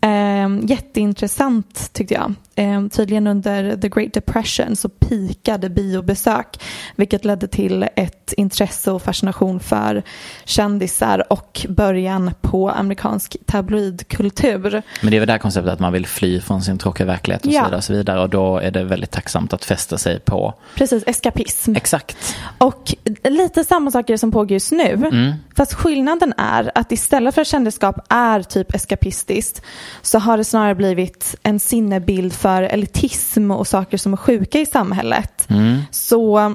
[0.04, 2.34] Eh, jätteintressant tyckte jag.
[2.54, 6.60] Eh, tydligen under the Great Depression så pikade biobesök
[6.96, 10.02] vilket ledde till ett intresse och fascination för
[10.44, 14.82] kändisar och början på amerikansk tabloidkultur.
[15.02, 17.46] men det är väl det här konceptet att man vill fly från sin tråkiga verklighet
[17.46, 17.60] och Ja.
[17.62, 18.20] så vidare och så vidare.
[18.20, 21.76] Och då är det väldigt tacksamt att fästa sig på Precis, eskapism.
[21.76, 22.36] exakt.
[22.58, 22.94] Och
[23.24, 24.92] lite samma saker som pågår just nu.
[24.92, 25.32] Mm.
[25.56, 29.62] Fast skillnaden är att istället för att kändisskap är typ eskapistiskt
[30.02, 34.66] så har det snarare blivit en sinnebild för elitism och saker som är sjuka i
[34.66, 35.50] samhället.
[35.50, 35.80] Mm.
[35.90, 36.54] Så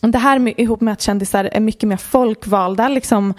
[0.00, 3.34] det här med, ihop med att kändisar är mycket mer folkvalda, liksom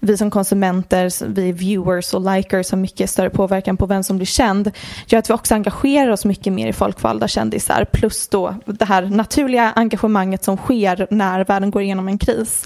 [0.00, 4.26] vi som konsumenter, vi viewers och likers har mycket större påverkan på vem som blir
[4.26, 4.70] känd,
[5.06, 9.02] gör att vi också engagerar oss mycket mer i folkvalda kändisar, plus då det här
[9.02, 12.64] naturliga engagemanget som sker när världen går igenom en kris.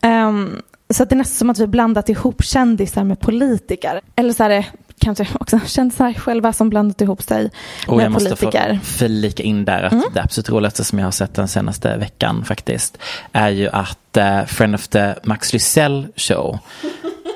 [0.00, 4.00] Ehm, så att det är nästan som att vi blandat ihop kändisar med politiker.
[4.16, 4.66] Eller så är det
[5.04, 7.50] kanske också kändisar själva som blandat ihop sig
[7.86, 8.64] Och med jag måste politiker.
[8.68, 8.80] Mm.
[8.80, 12.44] få flika in där att det absolut roligaste som jag har sett den senaste veckan
[12.44, 12.98] faktiskt
[13.32, 16.58] är ju att uh, Friend of the Max Lysell show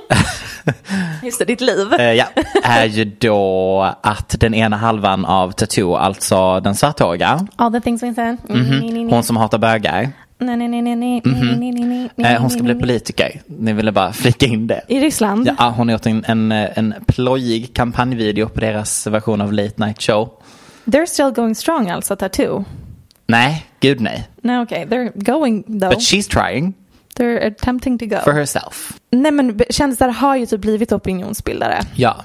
[1.22, 1.92] Just det, ditt liv.
[1.98, 2.24] eh, ja,
[2.64, 8.02] är ju då att den ena halvan av Tattoo, alltså den svarthåriga, All the things
[8.02, 8.36] we said.
[8.48, 11.58] mhm, hon som hatar bögar, Nej, nej, nej, nej, nej, mm -hmm.
[11.58, 13.40] nej, nej, nej, nej, eh, Hon ska bli politiker.
[13.46, 14.80] Ni ville bara flika in det.
[14.88, 15.46] I Ryssland?
[15.58, 19.84] Ja, hon har gjort en, en, eh, en plojig kampanjvideo på deras version av Late
[19.84, 20.42] Night Show.
[20.84, 22.64] They're still going strong alltså, Tattoo?
[23.26, 24.28] Nej, gud nej.
[24.42, 24.84] Nej, okej.
[24.84, 24.98] Okay.
[24.98, 25.90] They're going though.
[25.90, 26.74] But she's trying.
[27.16, 28.16] They're attempting to go.
[28.24, 28.92] For herself.
[29.10, 31.80] Nej, men kändisar har ju typ blivit opinionsbildare.
[31.94, 32.24] Ja.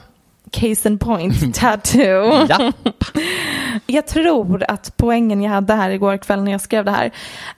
[0.53, 2.45] Case in point, tattoo.
[2.49, 2.71] Ja.
[3.87, 7.11] Jag tror att poängen jag hade här igår kväll när jag skrev det här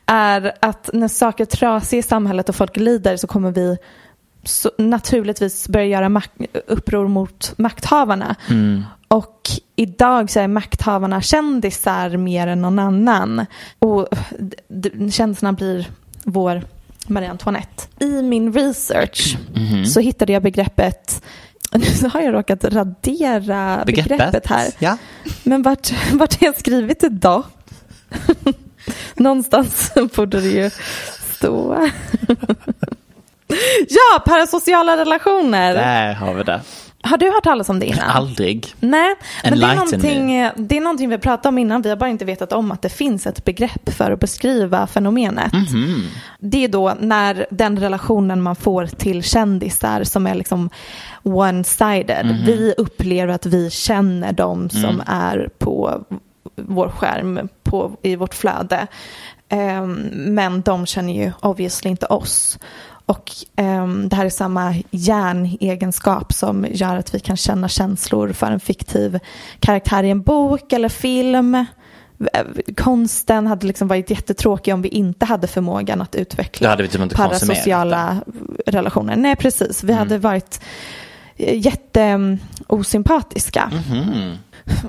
[0.05, 3.77] är att när saker är trasiga i samhället och folk lider så kommer vi
[4.43, 6.21] så naturligtvis börja göra
[6.67, 8.35] uppror mot makthavarna.
[9.07, 9.41] Och
[9.75, 13.45] idag så är makthavarna kändisar mer än någon annan.
[13.79, 14.07] Och
[15.11, 15.87] kändisarna blir
[16.23, 16.63] vår
[17.07, 17.83] Marie Antoinette.
[17.99, 19.37] I min research
[19.85, 21.23] så hittade jag begreppet
[22.01, 24.71] nu har jag råkat radera begreppet, här.
[24.79, 24.97] Ja.
[25.43, 27.43] Men vart, vart har jag skrivit då?
[29.15, 30.69] Någonstans borde det ju
[31.35, 31.75] stå.
[33.89, 35.73] ja, parasociala relationer.
[35.73, 36.61] Där har vi det.
[37.05, 38.09] Har du hört talas om det innan?
[38.09, 38.73] Aldrig.
[38.79, 41.81] Nej, men det är, någonting, det är någonting vi pratade om innan.
[41.81, 45.53] Vi har bara inte vetat om att det finns ett begrepp för att beskriva fenomenet.
[45.53, 46.03] Mhm.
[46.39, 50.69] Det är då när den relationen man får till kändisar som är liksom
[51.23, 52.23] one-sided.
[52.25, 52.45] Mhm.
[52.45, 55.01] Vi upplever att vi känner dem som Mm.
[55.07, 56.03] är på
[56.55, 58.87] vår skärm, på, i vårt flöde.
[59.49, 62.59] Ehm, men de känner ju obviously inte oss.
[63.05, 68.51] Och ehm, det här är samma hjärnegenskap som gör att vi kan känna känslor för
[68.51, 69.19] en fiktiv
[69.59, 71.55] karaktär i en bok eller film.
[71.55, 71.65] Eh,
[72.77, 78.21] Konsten hade liksom varit jättetråkig om vi inte hade förmågan att utveckla typ parasociala
[78.65, 79.15] relationer.
[79.15, 79.83] Nej, precis.
[79.83, 80.61] Vi hade varit
[81.37, 83.71] eh, jätteosympatiska.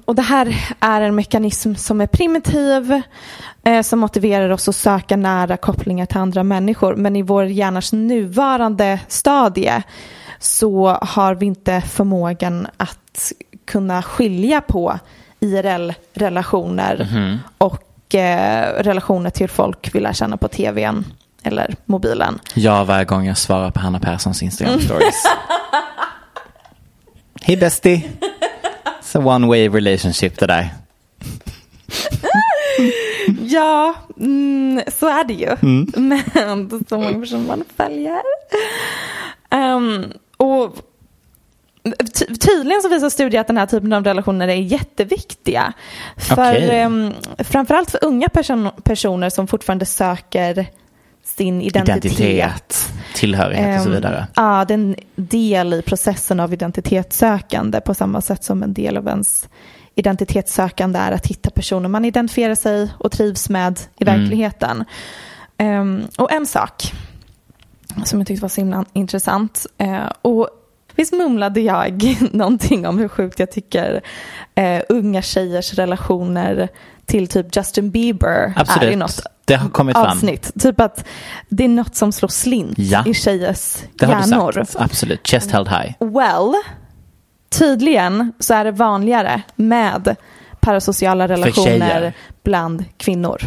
[0.04, 3.02] Och det här är en mekanism som är primitiv,
[3.64, 6.96] eh, som motiverar oss att söka nära kopplingar till andra människor.
[6.96, 9.82] Men i vår hjärnas nuvarande stadie
[10.38, 13.32] så har vi inte förmågan att
[13.64, 14.98] kunna skilja på
[15.40, 17.08] IRL-relationer
[17.58, 21.04] och eh, relationer till folk vi lär känna på tvn
[21.42, 22.38] eller mobilen.
[22.54, 25.24] Ja, varje gång jag svarar på Hanna Perssons Instagram stories.
[27.42, 28.02] Hej bestie.
[29.16, 30.68] It's a one way relationship det där.
[33.40, 35.56] Ja, mm, så är det ju.
[35.96, 38.22] Men det är så många personer man följer.
[39.50, 40.04] Ehm,
[40.36, 40.76] och
[42.14, 45.72] ty- tydligen så visar studier att den här typen av relationer är jätteviktiga.
[46.16, 46.70] För, Okej.
[46.70, 50.66] ehm, framförallt för unga person- personer som fortfarande söker
[51.26, 52.04] sin identitet.
[52.04, 54.26] Identitet, tillhörighet och så Ehm, vidare.
[54.36, 58.96] Ja, det är en del i processen av identitetssökande på samma sätt som en del
[58.96, 59.48] av ens
[59.94, 64.20] identitetssökande är att hitta personer man identifierar sig och trivs med i Mm.
[64.20, 64.84] verkligheten.
[65.58, 66.92] Ehm, och en sak
[68.04, 70.48] som jag tyckte var så himla intressant eh, och
[70.96, 74.00] Visst mumlade jag någonting om hur sjukt jag tycker
[74.54, 76.68] eh, unga tjejers relationer
[77.06, 78.98] till typ Justin Bieber är i Absolut.
[78.98, 80.06] något Det har kommit fram.
[80.06, 80.52] avsnitt.
[80.60, 81.04] Typ att
[81.48, 83.04] det är något som slår slint Ja.
[83.06, 84.52] i tjejers Det har hjärnor.
[84.52, 84.76] du sagt.
[84.84, 85.26] Absolut.
[85.28, 85.92] Chest held high.
[86.00, 86.52] Well,
[87.50, 90.16] tydligen så är det vanligare med
[90.60, 92.12] parasociala relationer
[92.44, 93.42] bland kvinnor.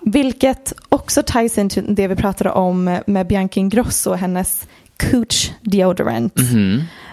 [0.00, 4.66] Vilket också ties in till det vi pratade om med Bianca Ingrosso och hennes
[5.10, 6.34] Cooch deodorant.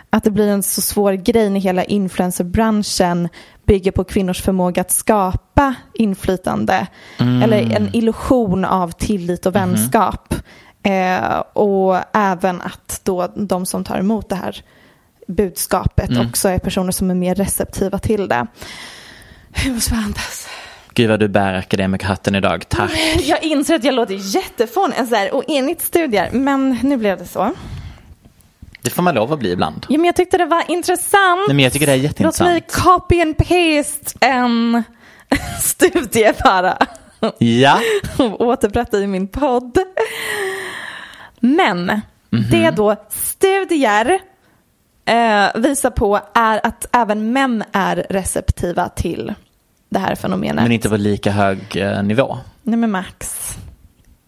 [0.09, 3.29] Att det blir en så svår grej när hela influencerbranschen
[3.65, 6.87] bygger på kvinnors förmåga att skapa inflytande.
[7.43, 10.35] Eller en illusion av tillit och vänskap.
[10.83, 14.63] Eh, och även att då de som tar emot det här
[15.27, 18.47] budskapet också är personer som är mer receptiva till det.
[19.65, 20.47] Jag måste bara andas.
[20.93, 22.69] Gud vad du bär akademikerhatten idag.
[22.69, 22.91] Tack.
[23.23, 24.95] Jag inser att jag låter jättefånig
[25.31, 27.53] och enligt studier, men nu blev det så.
[28.81, 29.85] Det får man lov att bli ibland.
[29.89, 31.47] Ja, men jag tyckte det var intressant.
[31.47, 32.49] Nej, men jag tycker det är Låt jätteintressant.
[32.49, 34.83] mig copy and paste en
[35.61, 36.77] studie bara
[37.37, 37.79] Ja.
[38.17, 39.77] och återberätta i min podd.
[41.39, 42.45] Men Mhm.
[42.51, 44.19] det då studier
[45.05, 49.33] eh, visar på är att även män är receptiva till
[49.89, 50.63] det här fenomenet.
[50.63, 52.37] Men inte på lika hög eh, nivå.
[52.63, 53.37] Nej men Max,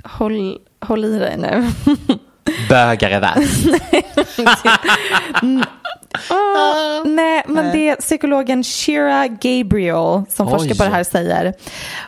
[0.03, 1.71] håll, håll i dig nu.
[2.69, 3.67] Bögar är värst.
[6.29, 10.51] Ah, nej, men det är psykologen Shira Gabriel som Oj.
[10.51, 11.53] forskar på det här säger.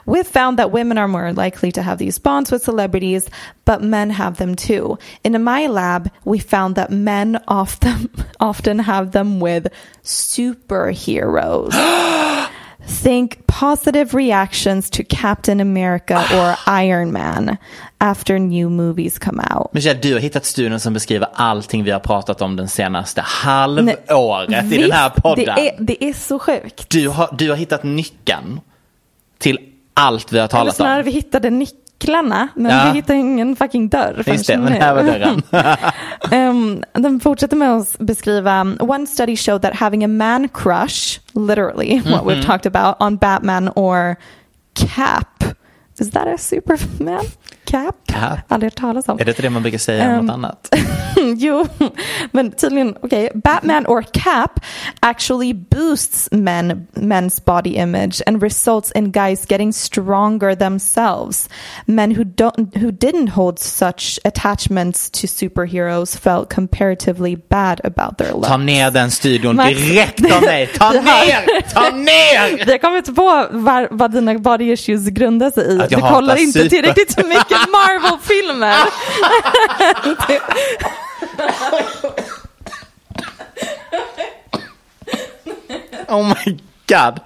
[0.06, 3.30] We found that women are more likely to have these bonds with celebrities,
[3.66, 4.98] but men have them too.
[5.22, 9.68] In my lab, we found that men often, often have them with
[10.04, 11.74] superheroes.
[12.88, 17.58] Think positive reactions to Captain America or Iron Man
[17.98, 19.74] after new movies come out.
[19.74, 24.72] Michelle, du har hittat studien som beskriver allting vi har pratat om den senaste halvåret
[24.72, 25.46] i den här podden.
[25.56, 26.90] Det är, det är så sjukt.
[26.90, 28.60] Du, har, du har hittat nyckeln
[29.38, 29.60] till
[29.94, 31.06] allt vi har Eller talat snarare om.
[31.06, 31.50] vi hittade
[32.02, 32.86] nycklarna men Ja.
[32.86, 34.24] vi hittade ingen fucking dörr.
[34.28, 35.42] Just det, men här var dörren.
[36.50, 42.00] Um, den fortsätter med att beskriva one study showed that having a man crush, literally
[42.00, 42.28] what Mm-hmm.
[42.30, 44.16] we've talked about, on Batman or
[44.74, 45.44] Cap.
[46.00, 47.26] Is that a Superman?
[47.66, 47.96] Cap?
[48.08, 48.40] Cap?
[48.48, 49.20] Aldrig hört talas om.
[49.20, 50.70] Är det inte det man brukar säga om Um, något annat?
[51.38, 51.68] jo,
[52.32, 54.60] men tydligen, okej, Batman or Cap
[55.00, 61.50] actually boosts men, men's body image and results in guys getting stronger themselves.
[61.86, 68.34] Men who don't, who didn't hold such attachments to superheroes felt comparatively bad about their
[68.34, 68.48] looks.
[68.48, 70.68] Ta ner den studion direkt av mig.
[70.78, 71.62] Ta ner!
[71.74, 72.66] Ta ner!
[72.66, 75.78] Vi har kommit på var, vad dina body issues grundar sig i.
[75.90, 78.76] Du kollar inte tillräckligt mycket Marvel-filmer.
[86.08, 87.20] Oh my god.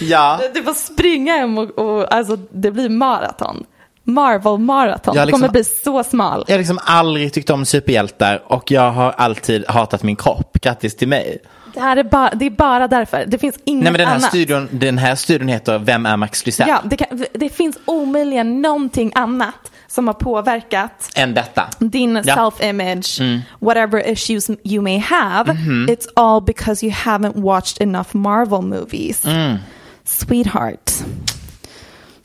[0.00, 0.40] Ja.
[0.54, 3.64] Du får springa hem och, och alltså, det blir maraton.
[4.04, 5.14] Marvel maraton.
[5.16, 6.44] Jag Du kommer liksom- bli så smal.
[6.46, 10.58] Jag har liksom aldrig tyckt om superhjältar och jag har alltid hatat min kropp.
[10.62, 11.38] Grattis till mig.
[11.76, 13.24] Det, här är bara, det är bara därför.
[13.26, 14.28] Det finns inget Nej men den här, annat.
[14.28, 16.68] studion, den här studion heter Vem är Max Lysell?
[16.68, 19.54] Ja, det, kan, det finns omöjligen någonting annat
[19.88, 21.68] som har påverkat Än detta.
[21.78, 22.32] din Ja.
[22.32, 22.36] Mm.
[22.38, 25.52] self-image, whatever issues you may have.
[25.52, 25.86] Mhm.
[25.90, 29.24] It's all because you haven't watched enough Marvel movies.
[29.24, 29.56] Mm.
[30.04, 30.90] Sweetheart.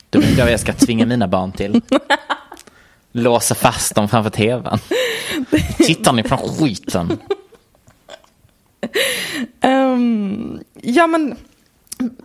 [0.10, 1.82] Du vet vad jag ska tvinga mina barn till?
[3.12, 4.80] Låsa fast dem framför tvn.
[5.78, 7.18] Tittar ni på skiten?
[9.62, 11.36] Ehm, ja men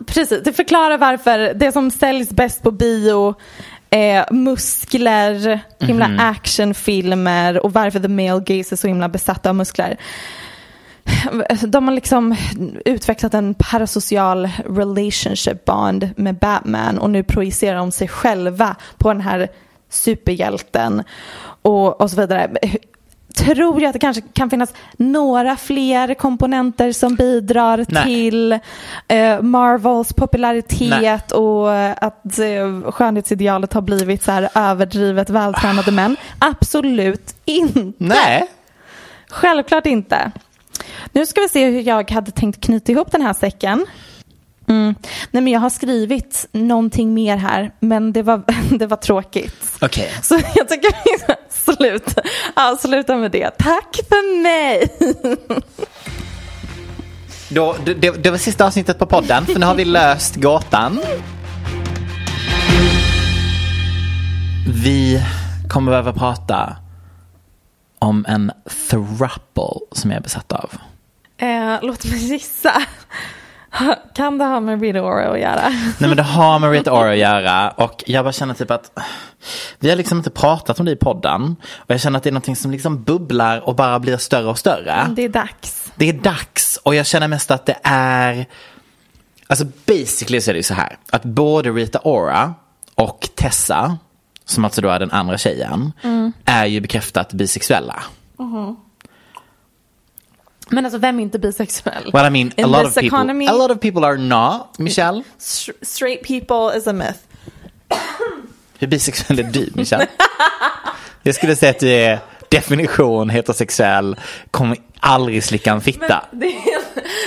[0.07, 3.35] precis, det förklarar varför det som säljs bäst på bio
[3.91, 6.21] är muskler, himla Mhm.
[6.21, 9.97] actionfilmer och varför the male gaze är så himla besatta av muskler.
[11.67, 12.37] De har liksom
[12.85, 19.21] utvecklat en parasocial relationship bond med Batman och nu projicerar de sig själva på den
[19.21, 19.49] här
[19.91, 21.03] superhjälten
[21.63, 22.51] och, och så vidare.
[23.37, 28.05] Tror jag att det kanske kan finnas några fler komponenter som bidrar Nej.
[28.05, 28.53] till
[29.09, 31.39] eh, Marvels popularitet Nej.
[31.41, 36.17] och att eh, skönhetsidealet har blivit så här överdrivet vältränade män?
[36.39, 37.93] Absolut inte.
[37.99, 38.47] Nej.
[39.29, 40.31] Självklart inte.
[41.13, 43.87] Nu ska vi se hur jag hade tänkt knyta ihop den här säcken.
[44.69, 44.95] Mm.
[45.31, 48.43] Nej, men jag har skrivit någonting mer här, men det var,
[48.79, 49.77] det var tråkigt.
[49.81, 50.11] Okej.
[50.23, 50.91] Så jag tycker
[51.75, 52.23] sluta,
[52.55, 53.51] avsluta med det.
[53.51, 54.93] Tack för mig!
[57.49, 61.01] Då, det, det, var sista avsnittet på podden, för nu har vi löst gåtan.
[64.85, 65.23] Vi
[65.69, 66.77] kommer behöva prata
[67.99, 68.53] om en
[68.91, 70.71] thruple som jag är besatt av.
[71.39, 72.83] Eh, låt mig gissa.
[74.17, 75.69] Kan det ha med Rita Ora att göra?
[75.69, 78.99] Nej men det har med Rita Ora att göra och jag bara känner typ att
[79.79, 82.33] vi har liksom inte pratat om det i podden och jag känner att det är
[82.33, 85.07] någonting som liksom bubblar och bara blir större och större.
[85.17, 85.93] Det är dags.
[85.97, 88.47] Det är dags och jag känner mest att det är
[89.47, 92.55] Alltså basically så är det ju så här att både Rita Ora
[92.95, 93.99] och Tessa
[94.45, 95.93] som alltså då är den andra tjejen
[96.45, 98.03] är ju bekräftat bisexuella.
[100.71, 102.11] Men alltså vem är inte bisexuell?
[102.13, 104.79] Well I mean a In lot of people economy, a lot of people are not.
[104.79, 105.23] Michelle,
[105.83, 107.19] straight people is a myth.
[108.79, 110.07] hur bisexuell är du Michelle?
[111.23, 114.17] Jag skulle säga att du är definition heterosexuell,
[114.51, 116.25] kommer aldrig slicka en fitta.
[116.31, 116.55] Det,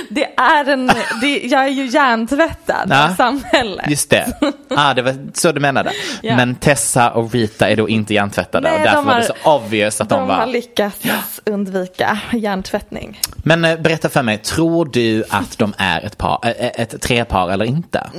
[0.09, 0.87] det är en,
[1.21, 3.09] det, jag är ju hjärntvättad Ja.
[3.09, 3.89] av samhället.
[3.89, 4.33] Just det.
[4.69, 5.91] Ah, det var så du menade.
[6.21, 6.35] Ja.
[6.35, 9.27] Men Tessa och Rita är då inte hjärntvättade Nej, och därför de var har- det
[9.43, 10.45] så obvious att de, De har var.
[10.45, 13.19] lyckats undvika hjärntvättning.
[13.37, 17.49] Men eh, berätta för mig, tror du att de är ett, par, eh, ett trepar
[17.51, 18.09] eller inte?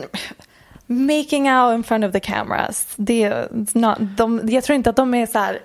[0.86, 2.86] Making out in front of the cameras.
[2.96, 5.58] Det, not, de, jag tror inte att de är så här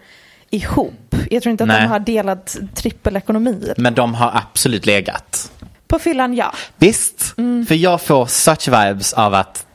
[0.56, 1.16] ihop.
[1.30, 1.82] Jag tror inte att Nej.
[1.82, 3.74] de har delat trippelekonomi.
[3.78, 5.52] Men de har absolut legat.
[5.88, 6.54] På fyllan, ja.
[6.78, 7.34] Visst?
[7.38, 7.66] Mm.
[7.66, 9.66] För jag får such vibes av att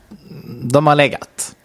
[0.63, 1.55] de har legat.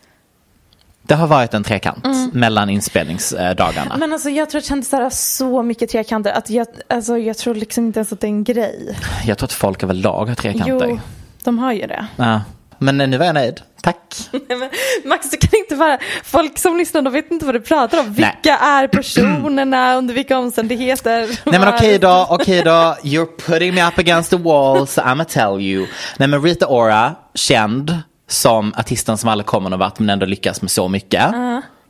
[1.02, 3.86] Det har varit en trekant mellan inspelningsdagarna.
[3.86, 4.00] Mm.
[4.00, 7.54] Men alltså, jag tror att kändisar har så mycket trekanter att jag, alltså, jag tror
[7.54, 8.98] liksom inte ens att det är en grej.
[9.26, 10.86] Jag tror att folk överlag har trekanter.
[10.88, 11.00] Jo,
[11.44, 12.06] de har ju det.
[12.16, 12.40] Ja.
[12.78, 13.60] Men nu var jag nöjd.
[13.82, 14.14] Tack.
[14.48, 14.70] Nej,
[15.04, 18.06] Max, du kan inte vara, folk som lyssnar de vet inte vad du pratar om.
[18.06, 18.14] Nej.
[18.14, 21.40] Vilka är personerna, under vilka omständigheter?
[21.50, 22.96] Nej men okej då, okej då.
[23.02, 25.86] You're putting me up against the wall so I'ma tell you.
[26.18, 27.98] Nej men Rita Ora, känd
[28.28, 31.24] som artisten som aldrig kommer någon vart men ändå lyckas med så mycket.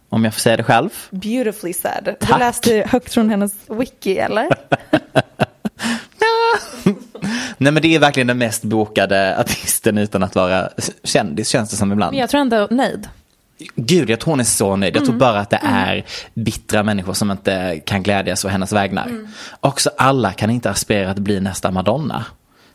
[0.09, 0.91] Om jag får säga det själv.
[1.11, 2.05] Beautifully said.
[2.05, 2.39] Du Tack.
[2.39, 4.49] läste högt från hennes wiki eller?
[7.59, 10.69] Nej men det är verkligen den mest bokade artisten utan att vara
[11.05, 12.13] kändis känns det som ibland.
[12.13, 13.09] Men jag tror ändå nöjd.
[13.75, 14.97] Gud, jag tror hon är så nöjd.
[14.97, 15.07] Jag Mm.
[15.11, 16.05] tror bara att det är
[16.35, 19.07] bittra människor som inte kan glädjas å hennes vägnar.
[19.07, 19.29] Mm.
[19.61, 22.25] Också alla kan inte aspirera att bli nästa Madonna.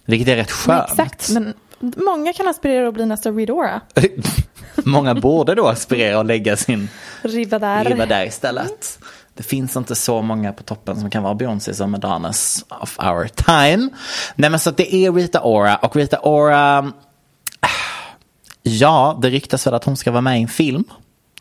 [0.06, 0.90] Vilket är rätt skönt.
[0.90, 3.82] Exakt, men många kan aspirera att bli nästa Ridora.
[4.76, 6.90] Många borde då aspirera och lägga sin
[7.22, 7.84] Riva där.
[7.84, 9.00] riva där istället.
[9.34, 13.28] Det finns inte så många på toppen som kan vara Beyoncé som Madonnas of our
[13.28, 13.90] time.
[14.36, 16.92] Nej men så att det är Rita Ora och Rita Ora,
[18.64, 20.84] ja det ryktas väl att hon ska vara med i en film.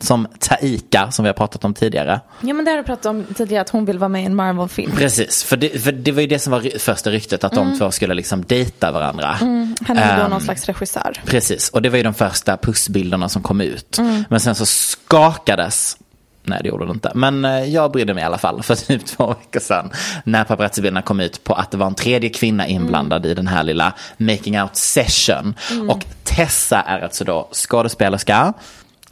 [0.01, 2.21] Som Taika som vi har pratat om tidigare.
[2.41, 4.35] Ja men det har du pratat om tidigare att hon vill vara med i en
[4.35, 4.91] Marvel-film.
[4.95, 7.91] Precis, för det, för det var ju det som var första ryktet att de två
[7.91, 9.27] skulle liksom dejta varandra.
[9.27, 11.21] Han är då Ehm, någon slags regissör.
[11.25, 13.99] Precis, och det var ju de första pussbilderna som kom ut.
[14.29, 15.97] Men sen så skakades,
[16.43, 19.05] nej det gjorde det inte, men eh, jag brydde mig i alla fall för typ
[19.05, 19.91] två veckor sedan.
[20.23, 23.63] När paparazzi-bilderna kom ut på att det var en tredje kvinna inblandad i den här
[23.63, 25.55] lilla making out session.
[25.89, 28.53] Och Tessa är alltså då skådespelerska,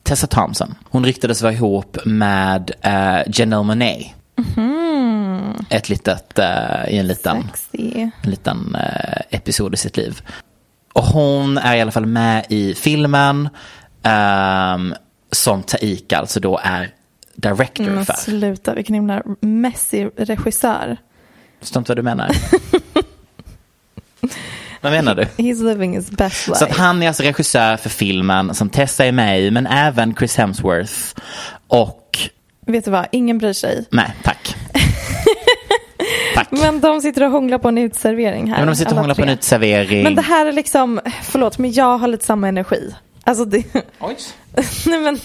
[0.04, 0.76] Tessa Thompson.
[0.90, 4.14] Hon ryktades vara ihop med uh, Janelle Monáe.
[5.70, 8.10] Ett litet, eh, i en liten Sexy.
[8.22, 10.22] en liten eh, episod i sitt liv.
[10.94, 13.50] Och hon är i alla fall med i filmen
[14.04, 14.96] ehm,
[15.32, 16.90] som Taika alltså då är
[17.42, 18.14] director Men för.
[18.14, 20.98] sluta, vilken himla messy regissör.
[21.60, 22.32] Förstår inte vad du menar?
[24.82, 25.24] vad menar du?
[25.24, 26.60] He's living his best life.
[26.60, 30.16] Så att han är alltså regissör för filmen som Tessa är med i, men även
[30.16, 30.94] Chris Hemsworth.
[31.68, 32.18] Och,
[32.66, 33.86] Vet du vad, ingen bryr sig.
[33.92, 34.56] nej tack.
[36.36, 36.48] tack.
[36.52, 38.56] Men de sitter och hånglar på en utservering här.
[38.56, 39.34] Ja, men de sitter och hånglar på en tre.
[39.34, 40.04] uteservering.
[40.04, 42.96] Men det här är liksom, förlåt men jag har lite samma energi.
[43.30, 43.64] Alltså det,
[44.00, 44.18] Oj.
[44.86, 45.20] nej men,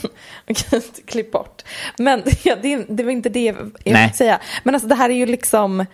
[1.06, 1.62] klipp bort.
[1.98, 4.40] Men ja, det, det var inte det jag fick säga.
[4.62, 5.86] Men alltså det här är ju liksom,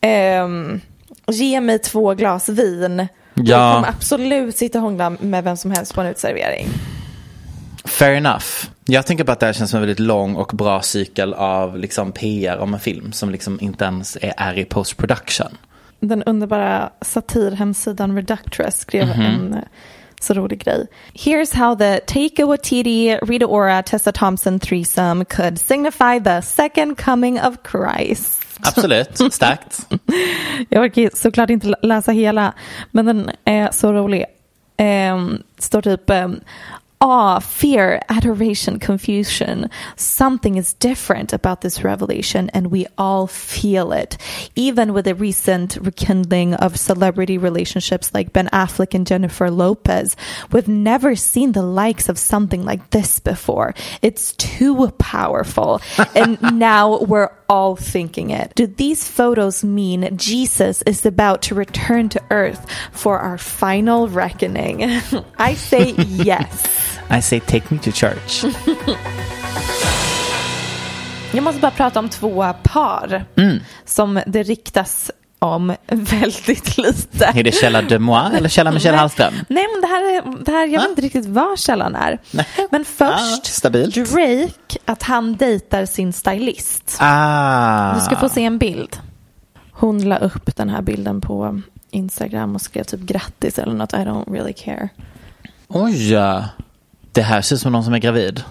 [0.00, 0.80] ehm,
[1.26, 3.08] ge mig två glas vin.
[3.34, 3.42] Ja.
[3.44, 6.66] Jag kommer absolut sitta och hångla med vem som helst på en utservering.
[7.84, 8.46] Fair enough.
[8.84, 11.78] Jag tänker på att det här känns som en väldigt lång och bra cykel av
[11.78, 15.56] liksom PR om en film som liksom inte ens är, är i post production.
[16.00, 19.20] Den underbara satirhemsidan Reductress skrev Mhm.
[19.20, 19.60] en eh,
[20.24, 20.86] så rolig grej.
[21.14, 27.40] Here's how the Taika Waititi, Rita Ora, Tessa Thompson threesome could signify the second coming
[27.40, 28.40] of Christ.
[28.60, 29.86] Absolut, starkt.
[30.68, 32.52] Jag orkar såklart inte lä- läsa hela,
[32.90, 34.24] men den är så rolig.
[35.12, 36.40] Um, står typ um,
[37.04, 39.68] awe, fear, adoration, confusion.
[39.94, 44.16] Something is different about this revelation, and we all feel it.
[44.56, 50.16] Even with the recent rekindling of celebrity relationships like Ben Affleck and Jennifer Lopez,
[50.50, 53.74] we've never seen the likes of something like this before.
[54.00, 55.82] It's too powerful,
[56.16, 58.54] and now we're all thinking it.
[58.54, 64.82] Do these photos mean Jesus is about to return to earth for our final reckoning?
[65.38, 66.93] I say yes.
[67.10, 68.44] I say take me to church.
[71.32, 73.24] Jag måste bara prata om två par
[73.84, 77.24] som det riktas om väldigt lite.
[77.34, 79.00] Är det Källa de Moi eller Källa Michelle Nej.
[79.00, 79.34] Hallström?
[79.48, 82.18] Nej, men det här, är, det här jag vet inte riktigt vad källan är.
[82.70, 83.94] Men Ah, först, stabilt.
[83.94, 86.96] Drake, att han dejtar sin stylist.
[87.00, 87.94] Ah.
[87.94, 88.96] Du ska få se en bild.
[89.72, 93.92] Hon la upp den här bilden på Instagram och skrev typ grattis eller något.
[93.92, 94.88] I don't really care.
[95.68, 96.16] Oj,
[97.14, 98.42] det här ser ut som någon som är gravid.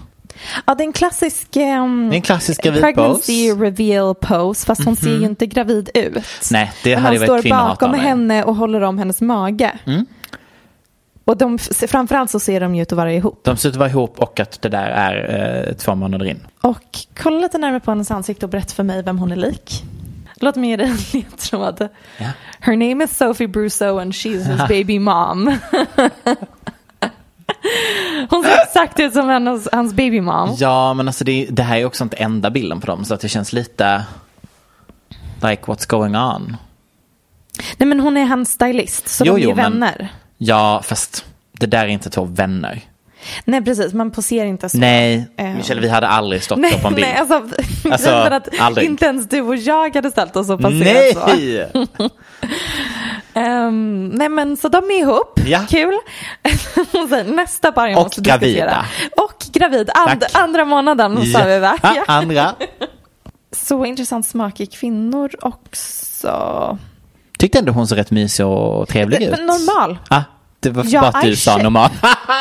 [0.66, 2.92] Ja, det är en klassisk, ehm, Det är en klassisk gravidpose.
[2.94, 4.66] pregnancy reveal pose.
[4.66, 6.24] Fast hon ser ju inte gravid ut.
[6.52, 9.72] Nej, det hade ju han varit står bakom henne och håller om hennes mage.
[9.84, 10.06] Mm.
[11.24, 11.58] Och de,
[11.88, 13.40] framförallt så ser de ju ut att vara ihop.
[13.44, 16.46] De ser ut att vara ihop och att det där är eh, två månader in.
[16.60, 19.82] Och kolla lite närmare på hennes ansikte och berätta för mig vem hon är lik.
[20.36, 21.88] Låt mig ge dig en ledtråd.
[22.18, 22.26] Ja.
[22.60, 25.56] Her name is Sophie Brousseau and she's his baby mom.
[28.30, 30.56] Hon ser exakt ut som hennes, hans baby mom.
[30.58, 33.20] Ja, men alltså det, det här är också inte enda bilden på dem så att
[33.20, 34.04] det känns lite
[35.42, 36.56] like what's going on.
[37.76, 40.08] Nej men hon är hans stylist så Jo, de är jo, ju men- vänner.
[40.38, 42.80] Ja, fast det där är inte två vänner.
[43.44, 44.78] Nej precis, man poserar inte så.
[44.78, 45.46] Nej, Eh.
[45.56, 47.06] Michelle, vi hade aldrig stått Nej, på en bild.
[47.08, 47.42] nej alltså,
[47.90, 48.86] Alltså, att aldrig.
[48.88, 52.08] inte ens du och jag hade ställt oss och passerat så.
[53.34, 55.60] Ehm, nej men så de är ihop, Ja.
[55.68, 55.98] kul.
[57.34, 58.46] Nästa par jag Och måste gravida.
[58.46, 58.84] diskutera.
[59.16, 60.30] Och gravid, And, Tack.
[60.34, 61.78] andra månaden sa vi va?
[61.82, 62.54] Ja, andra.
[63.56, 66.78] Så intressant smak i kvinnor också.
[67.38, 69.30] Tyckte ändå hon såg rätt mysig och trevlig ut.
[69.30, 69.98] Men normal.
[70.08, 70.22] Ah,
[70.60, 71.90] det var Ja, bara att du sa normal.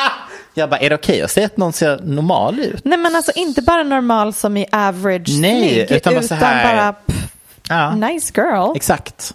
[0.54, 2.86] jag bara, är det okej att säga att någon ser normal ut?
[2.86, 6.76] Nej men alltså inte bara normal som i average Nej, snygg, utan bara så här-
[6.76, 7.16] bara pff,
[7.70, 8.72] Ja, nice girl.
[8.76, 9.34] exakt.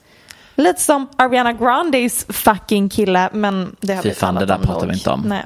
[0.59, 4.92] Lite som Ariana Grandes fucking kille men det har Fy fan, det där pratar vi
[4.92, 5.20] inte om.
[5.20, 5.44] Nej.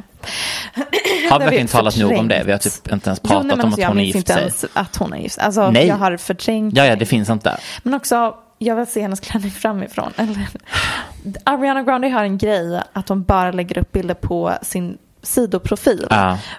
[1.31, 2.43] Har vi verkligen talat nog om det?
[2.47, 4.03] Vi har typ inte ens Jo, pratat nej, men om alltså, att jag hon är
[4.03, 4.43] minns gift inte sig.
[4.43, 5.39] ens att hon är gift.
[5.39, 5.87] Alltså Nej.
[5.87, 6.77] jag har förträngt.
[6.77, 7.57] Ja, ja, det finns inte.
[7.83, 10.13] Men också, jag vill se hennes klänning framifrån.
[10.17, 10.49] Eller,
[11.45, 16.07] Ariana Grande har en grej att hon bara lägger upp bilder på sin sidoprofil.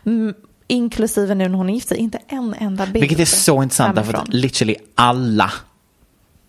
[0.06, 0.34] Mm,
[0.68, 3.00] inklusive nu när hon är gift sig, inte en enda bild.
[3.00, 4.30] Vilket är så intressant därför framifrån.
[4.30, 5.52] att literally alla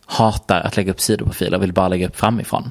[0.06, 2.70] hatar att lägga upp sidoprofiler och vill bara lägga upp framifrån.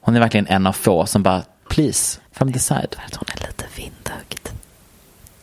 [0.00, 2.94] Hon är verkligen en av få som bara, please, from the side.
[2.98, 4.48] För att hon är lite vindögd.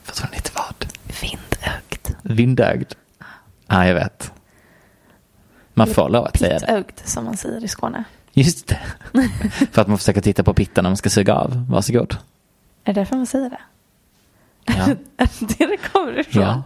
[0.03, 0.85] För att hon inte vad?
[1.21, 2.15] Vindögd.
[2.21, 2.93] Vindögd.
[3.67, 4.31] Ja, jag vet.
[5.73, 6.65] Man får lov att säga det.
[6.65, 8.03] Pittögd som man säger i Skåne.
[8.33, 8.79] Just det.
[9.71, 11.65] För att man försöker titta på pitten när man ska suga av.
[11.69, 12.17] Varsågod.
[12.83, 13.59] Är det därför man säger det?
[14.65, 14.73] Ja.
[14.73, 14.97] Är
[15.39, 16.43] det det det kommer ifrån?
[16.43, 16.63] ja.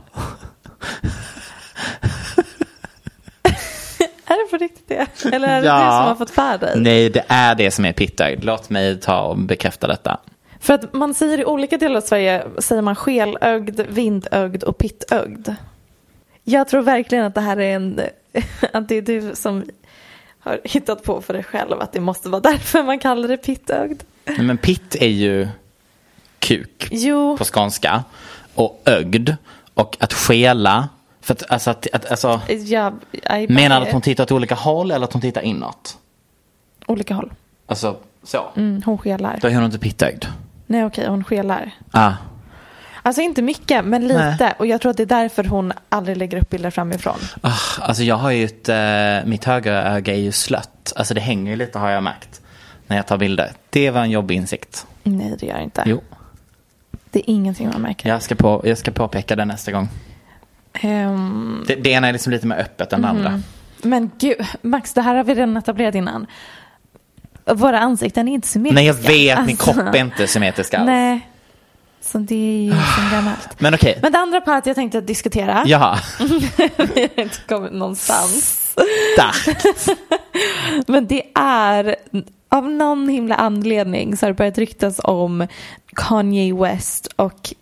[4.32, 5.26] Är det på riktigt det?
[5.36, 5.76] Eller är det Ja.
[5.76, 6.74] du som har fått för dig?
[6.76, 8.44] Nej, det är det som är pittögd.
[8.44, 10.20] Låt mig ta och bekräfta detta.
[10.60, 15.56] För att man säger i olika delar av Sverige säger man skelögd, vindögd och pittögd.
[16.44, 18.00] Jag tror verkligen att det här är en,
[18.74, 19.64] att det är du som
[20.40, 24.04] har hittat på för dig själv att det måste vara därför man kallar det pittögd.
[24.26, 25.48] Nej, Men pitt är ju
[26.40, 28.04] kuk Jo, på skånska.
[28.56, 29.36] Och ögd.
[29.74, 30.90] Och att skela.
[31.32, 33.00] För att, alltså, att, att, alltså, jag
[33.50, 35.98] menar du att hon tittar åt olika håll eller att hon tittar inåt?
[36.88, 37.32] Olika håll.
[37.66, 38.52] Alltså så.
[38.56, 39.40] Mm, hon skelar.
[39.42, 40.26] Då är hon inte pittögd.
[40.68, 41.72] Nej okej, hon skelar.
[41.92, 42.14] Ah.
[43.02, 44.38] Alltså inte mycket, men lite.
[44.40, 44.54] Nej.
[44.60, 47.20] Och jag tror att det är därför hon aldrig lägger upp bilder framifrån.
[47.42, 50.94] Ah, alltså jag har ju ett, eh, mitt högra öga är ju slött.
[50.96, 52.42] Alltså det hänger ju lite har jag märkt.
[52.88, 53.52] När jag tar bilder.
[53.70, 54.86] Det var en jobbig insikt.
[55.04, 55.84] Nej, det gör det inte.
[55.86, 56.02] Jo,
[57.12, 58.10] Det är ingenting man märker.
[58.10, 59.90] jag ska, på, jag ska påpeka det nästa gång.
[60.74, 63.42] Ehm, Det, det ena är liksom lite mer öppet än det andra.
[63.84, 66.28] men gud, Max, det här har vi redan etablerat innan.
[67.46, 68.76] Våra ansikten är inte symmetriska.
[68.76, 70.86] Nej jag vet, min Alltså, kropp är inte symmetrisk alls.
[70.86, 71.28] Nej,
[72.02, 73.60] så det är ju som gammalt.
[73.62, 75.98] Men okej, Men det andra paret jag tänkte diskutera, jaha.
[76.96, 78.76] vi har inte kommit någonstans.
[79.14, 79.88] Starkt.
[80.88, 81.96] Men det är,
[82.50, 85.48] av någon himla anledning så har det börjat ryktas om
[85.96, 87.54] Kanye West och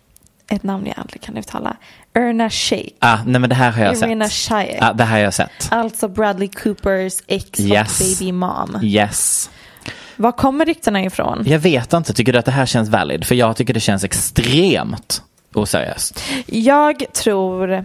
[0.50, 1.76] ett namn jag aldrig kan uttala,
[2.14, 2.96] Erna Shayk.
[2.98, 4.32] Ah, nej men det här har jag Irina sett.
[4.52, 4.76] Shayk.
[4.80, 5.68] Ah, det här har jag sett.
[5.70, 8.00] Alltså Bradley Coopers ex Yes.
[8.00, 8.78] och baby mom.
[8.82, 9.50] Yes.
[10.16, 11.42] Var kommer ryktena ifrån?
[11.46, 13.24] Jag vet inte, tycker du att det här känns valid?
[13.26, 15.22] För jag tycker det känns extremt
[15.54, 16.22] oseriöst.
[16.46, 17.84] Jag tror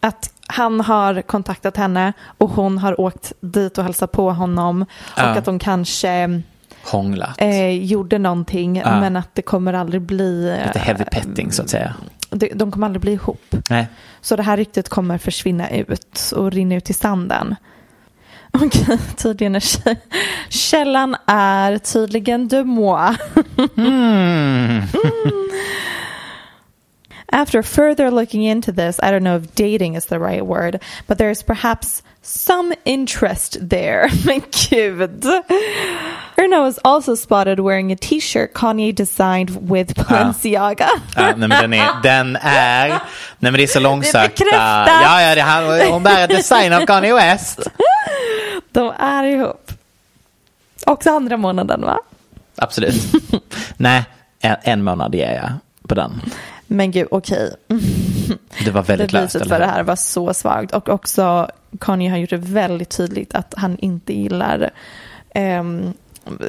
[0.00, 4.82] att han har kontaktat henne och hon har åkt dit och hälsat på honom.
[4.82, 5.22] Och Ja.
[5.22, 6.42] att de kanske
[6.84, 7.34] Hånglat.
[7.40, 9.00] eh, gjorde någonting Ja.
[9.00, 10.56] men att det kommer aldrig bli...
[10.66, 11.94] Lite heavy petting så att säga.
[12.38, 13.54] De, kommer aldrig bli ihop.
[13.70, 13.86] Nej.
[14.20, 17.56] Så det här ryktet kommer försvinna ut och rinna ut i sanden.
[18.52, 19.96] Okej, tydligen är kä-
[20.48, 23.16] källan är tydligen de moi.
[23.76, 24.82] Mm.
[27.36, 31.18] After further looking into this, I don't know if dating is the right word, but
[31.18, 34.08] there's perhaps some interest there.
[34.70, 35.24] Gud.
[36.38, 40.88] Erna was also spotted wearing a t-shirt Kanye designed with Balenciaga.
[41.14, 43.00] Ja, nej, men den är, den är, nej
[43.38, 44.88] men det är så bekräftat.
[45.02, 47.60] Ja, ja, det, han, hon bär design av Kanye West.
[48.72, 49.72] De är ihop.
[50.86, 51.98] Också andra månaden va?
[52.56, 52.94] Absolut.
[53.76, 54.04] nej,
[54.40, 55.52] en, en månad ger jag
[55.88, 56.20] på den.
[56.66, 57.54] Men gud, okej.
[58.64, 59.32] Det var väldigt löst.
[59.32, 60.72] Beviset för det här var så svagt.
[60.74, 61.50] Och också
[61.80, 64.70] Kanye har gjort det väldigt tydligt att han inte gillar
[65.34, 65.92] ehm,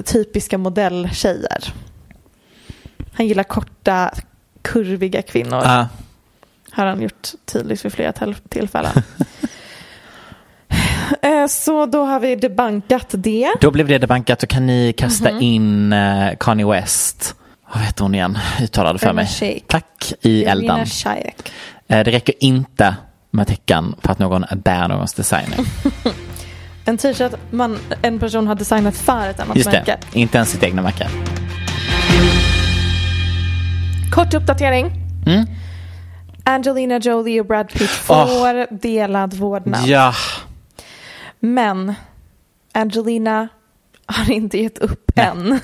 [0.06, 1.74] typiska modelltjejer.
[3.14, 4.12] Han gillar korta,
[4.62, 5.62] kurviga kvinnor.
[5.64, 5.88] Ja.
[6.72, 8.92] Har han gjort tydligt vid flera till- tillfällen.
[11.22, 13.52] Eh, så då har vi debankat det.
[13.62, 15.42] Då blev det debankat och kan ni kasta Mhm.
[15.42, 17.36] in uh, Kanye West.
[17.74, 18.38] Vad heter hon igen?
[18.62, 19.64] Uttalade för mig.
[19.68, 20.14] Tack.
[20.22, 20.80] I elden.
[20.80, 21.24] Eh,
[21.88, 22.96] det räcker inte
[23.32, 25.60] med tecken på att någon bär någons designer.
[26.86, 29.98] En t-shirt man, en person har designat för ett annat Just märke.
[30.12, 31.08] det, inte ens sitt egna märke.
[34.12, 34.92] Kort uppdatering.
[35.26, 35.46] Mm.
[36.44, 39.88] Angelina Jolie och Brad Pitt får delad vårdnad.
[39.88, 40.14] Ja,
[41.40, 41.94] Men
[42.74, 43.48] Angelina
[44.06, 45.60] har inte gett upp än.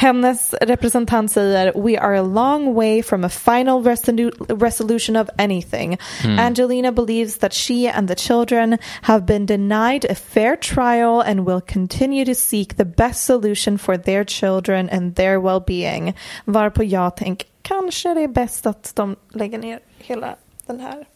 [0.00, 5.98] Hennes representant säger We are a long way from a final resolu- resolution of anything.
[6.38, 11.60] Angelina believes that she and the children have been denied a fair trial and will
[11.60, 16.14] continue to seek the best solution for their children and their well-being.
[16.44, 20.36] Varpå jag tänker kanske det är bäst att de lägger ner hela
[20.66, 21.06] den här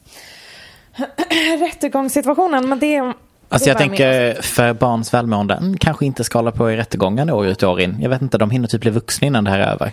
[1.59, 2.69] rättegångssituationen.
[2.69, 3.15] Men det är
[3.55, 7.47] Alltså jag tänker för barns välmående, mm, kanske inte ska hålla på i rättegången år
[7.47, 7.97] ut och år in.
[8.01, 9.93] Jag vet inte, de hinner typ bli vuxna innan det här är över.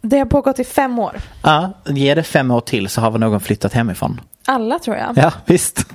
[0.00, 1.16] Det har pågått i fem år.
[1.42, 4.20] Ja, ge det fem år till så har väl någon flyttat hemifrån.
[4.46, 5.12] Alla tror jag.
[5.16, 5.86] Ja, visst.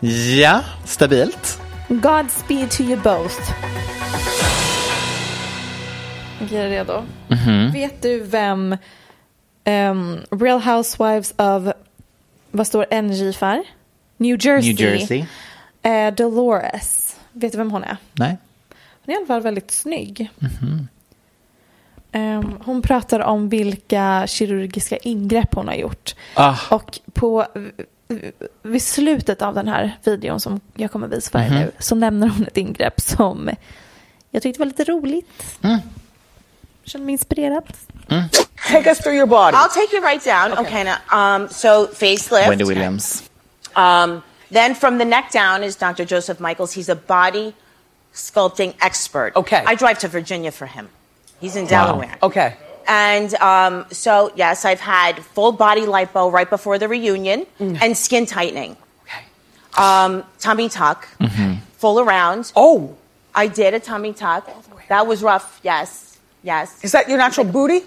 [0.40, 1.60] ja, stabilt.
[1.88, 3.52] Godspeed to you both.
[6.42, 7.02] Okej, är du redo?
[7.72, 8.76] Vet du vem
[9.64, 11.74] ehm, Real Housewives of,
[12.52, 13.62] vad står NJ för?
[14.16, 14.74] New Jersey.
[14.74, 15.24] New Jersey.
[15.82, 17.16] Eh, Dolores.
[17.32, 17.96] Vet du vem hon är?
[18.12, 18.36] Nej.
[19.04, 20.30] Hon är i alla fall väldigt snygg.
[22.12, 26.14] Ehm, hon pratar om vilka kirurgiska ingrepp hon har gjort.
[26.34, 26.56] Ah.
[26.70, 27.46] Och på,
[28.62, 32.28] vid slutet av den här videon som jag kommer visa för er nu så nämner
[32.28, 33.50] hon ett ingrepp som
[34.30, 35.58] jag tyckte var lite roligt.
[36.84, 37.64] Känner mig inspirerad.
[38.08, 39.56] Take us through your body.
[39.56, 40.58] I'll take you right down.
[40.58, 40.84] Okay.
[40.84, 42.48] now, um, so facelift.
[42.48, 43.28] Wendy Williams.
[43.76, 46.04] Um, then from the neck down is Dr.
[46.04, 46.72] Joseph Michaels.
[46.72, 47.54] He's a body
[48.12, 49.32] sculpting expert.
[49.36, 49.62] Okay.
[49.66, 50.88] I drive to Virginia for him.
[51.40, 52.18] He's in Delaware.
[52.22, 52.56] Okay.
[52.86, 58.26] And um, so, yes, I've had full body lipo right before the reunion and skin
[58.26, 58.76] tightening.
[59.78, 61.08] Um, tummy tuck,
[61.78, 62.52] full around.
[62.54, 62.94] Oh,
[63.34, 64.50] I did a tummy tuck.
[64.88, 66.11] That was rough, yes,
[66.42, 66.82] yes.
[66.84, 67.86] is that your natural booty?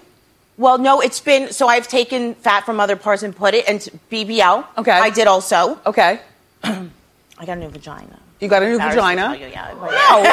[0.58, 3.90] Well, no, it's been so I've taken fat from other parts and put it into
[4.10, 4.64] BBL.
[4.78, 4.90] Okay.
[4.90, 5.78] I did also.
[5.84, 6.20] Okay.
[6.64, 8.18] I got a new vagina.
[8.40, 9.36] You got a new vagina.
[9.38, 9.92] you, yeah, No, no.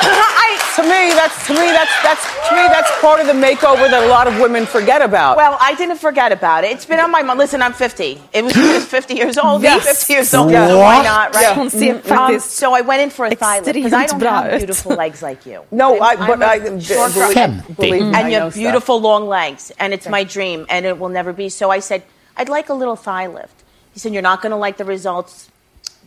[0.00, 3.84] I, to me, that's to me that's that's to me that's part of the makeover
[3.90, 5.36] that a lot of women forget about.
[5.36, 6.70] Well, I didn't forget about it.
[6.72, 7.38] It's been on my mind.
[7.38, 8.20] Listen, I'm 50.
[8.32, 9.62] It was, it was 50 years old.
[9.62, 9.84] Yes.
[9.84, 10.50] 50 years old.
[10.50, 10.68] Yeah.
[10.68, 11.02] So why What?
[11.04, 11.42] not, right?
[11.42, 11.54] Yeah.
[11.54, 14.42] Hon ser Um, so I went in for a thigh lift because I don't bra
[14.42, 15.62] have beautiful legs like you.
[15.70, 17.32] no, I I'm but a I short girl.
[17.34, 18.62] believe, believe me, and I you know have stuff.
[18.62, 21.48] beautiful long legs, and it's my dream, and it will never be.
[21.48, 22.02] So I said,
[22.36, 23.64] I'd like a little thigh lift.
[23.94, 25.50] He said, You're not going to like the results.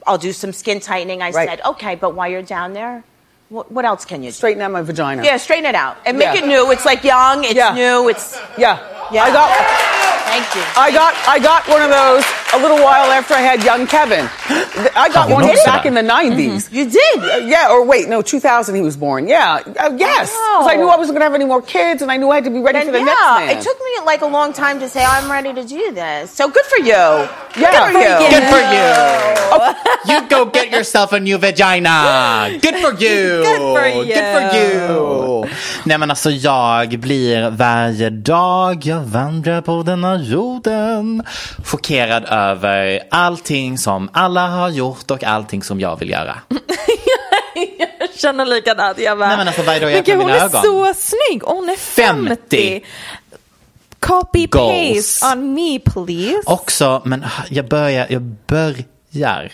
[0.08, 1.22] I'll do some skin tightening.
[1.22, 1.48] I Right.
[1.50, 3.04] said, Okay, but while you're down there,
[3.52, 4.34] what, what else can you do?
[4.34, 5.24] Straighten out my vagina.
[5.24, 6.44] Yeah, straighten it out and make Yeah.
[6.44, 6.72] it new.
[6.72, 7.44] It's like young.
[7.44, 7.74] It's Yeah.
[7.74, 8.08] new.
[8.08, 8.80] It's Yeah.
[9.12, 9.24] yeah.
[9.26, 9.50] I got
[10.32, 10.64] Thank you.
[10.78, 12.24] I got I got one of those
[12.54, 14.28] a little while after I had young Kevin.
[14.96, 15.66] I got Oh, one you did?
[15.66, 16.72] back in the 90s.
[16.72, 17.20] you did.
[17.20, 19.28] Uh, yeah, or wait, no, 2000 he was born.
[19.28, 20.32] Yeah, uh, yes.
[20.32, 22.36] Because I knew I wasn't going to have any more kids, and I knew I
[22.36, 23.58] had to be ready Then, for the yeah, next man.
[23.58, 26.32] it took me like a long time to say I'm ready to do this.
[26.32, 27.28] So good for you.
[27.62, 27.72] Yeah.
[27.72, 28.30] good for you.
[28.34, 28.90] Good for you.
[30.12, 32.50] You go get yourself a new vagina.
[32.62, 33.44] Good for you.
[33.46, 34.14] Good for you.
[34.16, 35.50] Good for you.
[35.84, 41.24] Nej men alltså jag blir varje dag jag vandrar på denna jorden
[41.66, 42.41] chockerad över
[43.12, 46.38] allting som alla har gjort och allting som jag vill göra.
[48.00, 49.00] Jag känner likadant.
[49.00, 50.62] Jag bara, Nej, men alltså, varje dag jag gud, öppnar hon mina är ögon.
[50.94, 51.42] så snygg.
[51.44, 52.36] Hon är 50.
[52.50, 52.82] 50.
[54.00, 55.20] Copy Goals.
[55.22, 56.42] paste on me please.
[56.46, 59.52] Också, men jag börjar, jag börjar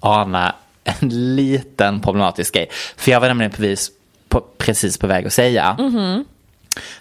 [0.00, 0.54] ana
[0.84, 2.68] en liten problematisk grej.
[2.96, 3.90] För jag var nämligen precis
[4.28, 5.76] på, precis på väg att säga.
[5.78, 6.24] Mhm.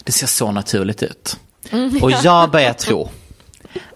[0.03, 1.37] Det ser så naturligt ut.
[1.71, 3.09] Mm, Och jag börjar tro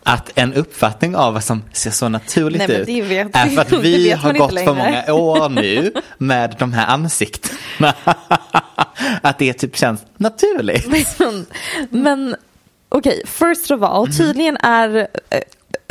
[0.03, 3.71] att en uppfattning av vad som ser så naturligt Nej, ut vet- är för att
[3.83, 7.93] vi har gått för många år nu med de här ansiktena.
[9.21, 10.87] att det typ känns naturligt.
[11.19, 11.45] Men,
[12.03, 12.35] men
[12.89, 13.83] okej, first of Mhm.
[13.83, 14.97] all, tydligen är
[15.29, 15.39] eh,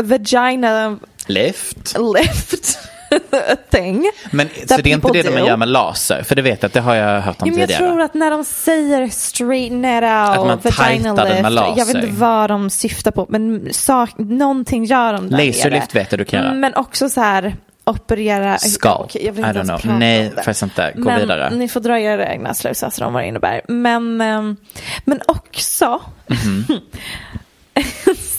[0.03, 1.97] vagina Lift.
[1.99, 2.89] lift a
[3.71, 4.11] thing.
[4.31, 5.47] Men, så det är inte det de do.
[5.47, 6.23] gör med laser?
[6.23, 7.91] För det vet jag att det har jag hört om Jo, men jag tidigare.
[7.91, 11.65] tror att när de säger straighten it Att man out, vagina tajtar den med lift,
[11.77, 12.09] jag vet laser.
[12.09, 16.25] inte vad de syftar på, men sak, någonting gör de där Laserlift vet jag du
[16.25, 16.55] kan göra.
[16.55, 18.59] Men också så här operera.
[18.59, 18.91] Skull.
[18.99, 19.99] Okej, jag vill I inte don't ens know.
[19.99, 20.93] Nej, faktiskt inte.
[20.97, 21.51] Gå men vidare.
[21.51, 23.61] Ni får dra era egna slutsatser om vad det innebär.
[23.69, 24.57] Men, ehm,
[25.05, 26.77] men också en sak.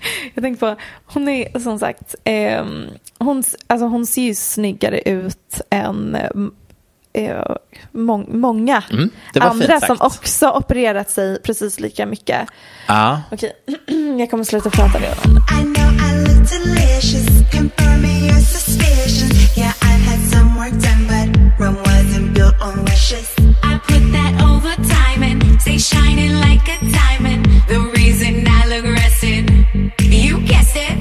[0.34, 2.86] Jag tänkte på, hon är som sagt, ehm,
[3.18, 6.16] hon, alltså hon ser ju snyggare ut än
[7.12, 7.56] eh,
[7.92, 12.48] mång, många Mm, andra som också opererat sig precis lika mycket.
[12.86, 13.22] Ja.
[13.32, 13.52] Okej,
[14.18, 15.36] jag kommer sluta prata redan.
[15.36, 16.40] I know I look
[30.00, 30.96] You guess it.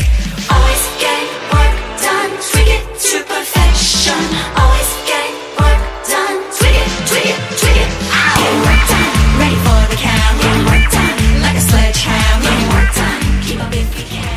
[0.52, 4.20] Always get work done, tweak it to perfection.
[4.62, 5.30] Always get
[5.60, 5.82] work
[6.12, 7.90] done, tweak it, tweak it, tweak it.
[8.20, 8.36] Ow.
[8.40, 10.36] Get work done, ready for the count.
[10.44, 12.54] Get work done, like a sledgehammer.
[12.60, 14.28] Get work done, keep up if you can.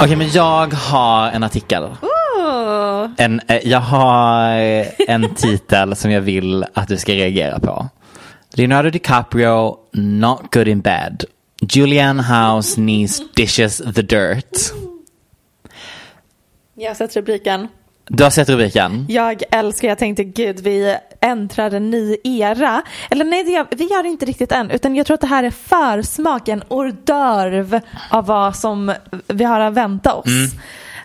[0.00, 1.82] Okej, men jag har en artikel.
[1.82, 3.10] Ooh.
[3.16, 4.54] En, eh, jag har
[5.08, 7.88] en titel som jag vill att du ska reagera på.
[8.54, 11.24] Leonardo DiCaprio, not good in bed.
[11.68, 14.72] Julianne House niece dishes the dirt.
[16.74, 17.68] Jag har sett rubriken.
[18.08, 19.06] Du har sett rubriken?
[19.08, 22.82] Jag älskar, jag tänkte gud vi äntrar en ny era.
[23.10, 24.70] Eller nej, gör, vi gör det inte riktigt än.
[24.70, 28.94] Utan jag tror att det här är försmaken, hors d'oeuvre av vad som
[29.26, 30.26] vi har att vänta oss.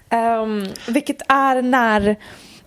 [0.09, 2.15] Um, vilket är när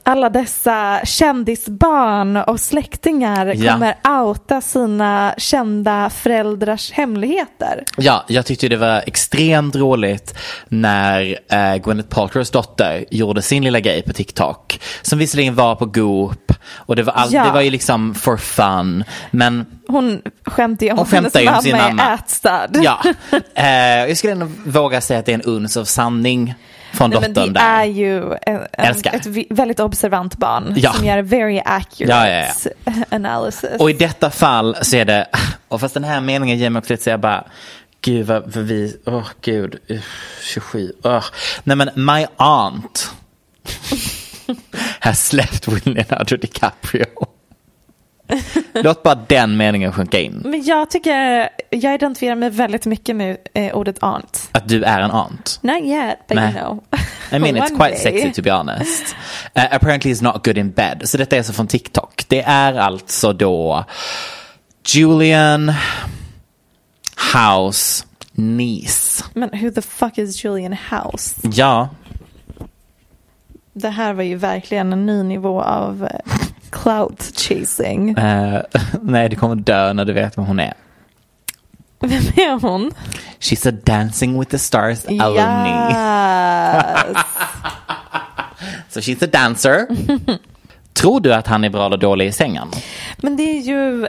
[0.03, 3.73] alla dessa kändisbarn och släktingar Ja.
[3.73, 7.85] kommer outa sina kända föräldrars hemligheter.
[7.97, 10.35] Ja, jag tyckte det var extremt roligt
[10.69, 14.81] när eh, Gwyneth Paltrows dotter gjorde sin lilla grej på TikTok.
[15.03, 17.45] Som visserligen var på Goop och det var, all, Ja.
[17.45, 19.05] det var ju liksom for fun.
[19.31, 22.15] Men Hon skämtar ju om Hon hennes ju mamma sin är mamma.
[22.15, 22.71] ätstörd.
[22.83, 22.99] ja,
[23.55, 23.67] eh,
[24.09, 26.55] jag skulle ändå våga säga att det är en uns av sanning
[26.93, 27.81] från Nej, men dottern det där.
[27.81, 30.93] är ju en, en, ett väldigt observant barn Ja.
[30.93, 32.49] som gör very accurate Ja,
[32.85, 33.71] ja, analysis.
[33.79, 35.27] Och i detta fall så är det,
[35.69, 37.45] och fast den här meningen ger mig också lite så jag bara,
[38.01, 40.01] gud vad vi, åh gud, uh,
[40.43, 41.25] 27, uh.
[41.65, 43.11] Nej men my aunt
[45.01, 47.07] has slept with Leonardo DiCaprio.
[48.73, 50.43] Låt bara den meningen sjunka in.
[50.45, 54.49] Men jag tycker, jag identifierar mig väldigt mycket med eh, ordet aunt.
[54.53, 55.59] Att du är en aunt.
[55.63, 56.45] Not yet, but Nej.
[56.45, 56.85] you know.
[57.33, 57.99] I mean it's quite day.
[57.99, 59.15] sexy to be honest.
[59.57, 61.03] Uh, apparently it's not good in bed.
[61.05, 62.25] Så detta är alltså från TikTok.
[62.29, 63.85] Det är alltså då
[64.87, 65.73] Julian
[67.35, 69.25] House niece.
[69.35, 71.41] Men who the fuck is Julian House?
[71.43, 71.89] Ja,
[73.73, 76.21] Det här var ju verkligen en ny nivå av eh,
[76.83, 78.11] clout chasing.
[78.19, 78.61] eh,
[79.03, 80.75] nej du kommer dö när du vet vem hon är.
[82.01, 82.91] Vem är hon?
[83.41, 85.91] She's a Dancing with the Stars alumni.
[85.91, 87.17] Yes.
[88.89, 89.87] Så she's a dancer.
[90.93, 92.69] Tror du att han är bra eller dålig i sängen?
[93.19, 94.09] Men det är ju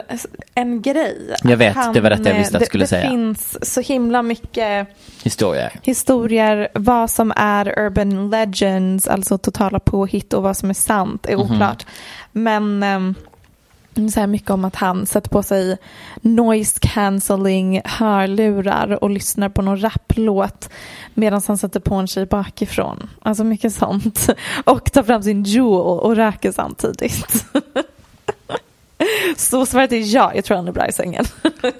[0.54, 1.34] en grej.
[1.42, 3.02] Jag vet, Han, det var detta jag visste att du skulle det, säga.
[3.04, 4.88] Det finns så himla mycket
[5.22, 5.72] Historier.
[5.82, 11.36] historier, vad som är urban legends, alltså totala påhitt och vad som är sant är
[11.36, 11.52] Mhm.
[11.52, 11.86] oklart.
[12.32, 13.14] Men um,
[14.10, 15.78] så här mycket om att han sätter på sig
[16.20, 20.68] noise cancelling hörlurar och lyssnar på någon rapplåt
[21.14, 23.10] medan han sätter på en tjej bakifrån.
[23.22, 24.30] Alltså mycket sånt.
[24.64, 27.44] Och tar fram sin jewel och röker samtidigt.
[29.36, 31.24] Så svaret är ja, jag tror han är bra i sängen.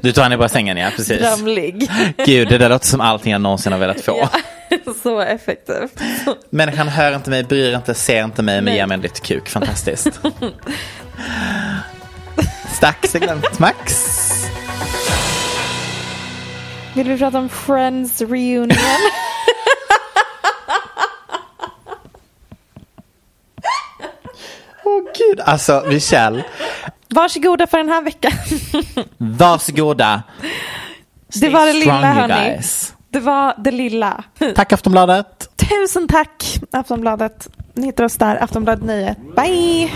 [0.01, 1.21] Du tar henne bara i sängen, ja precis.
[1.21, 1.91] Drömlig.
[2.27, 4.29] Gud, det där låter som allting jag någonsin har velat få.
[5.03, 6.01] Så effektivt.
[6.51, 8.75] Människan hör inte mig, bryr inte, ser inte mig, men Nej.
[8.77, 9.49] ger mig en lite kuk.
[9.49, 10.09] Fantastiskt.
[12.77, 14.09] Stack segment Max.
[16.95, 18.71] Vill vi prata om Friends reunion?
[24.85, 26.45] Åh gud, alltså Michelle.
[27.09, 28.33] Varsågoda för den här veckan.
[29.19, 30.23] Varsågoda.
[31.41, 32.35] Det var det Stay lilla hörni.
[32.35, 32.95] guys.
[33.13, 34.25] Det var det lilla.
[34.55, 35.51] Tack Aftonbladet.
[35.57, 37.49] Tusen tack Aftonbladet.
[37.75, 39.17] Ni hittar oss där, Aftonbladet Nöje.
[39.37, 39.93] Bye!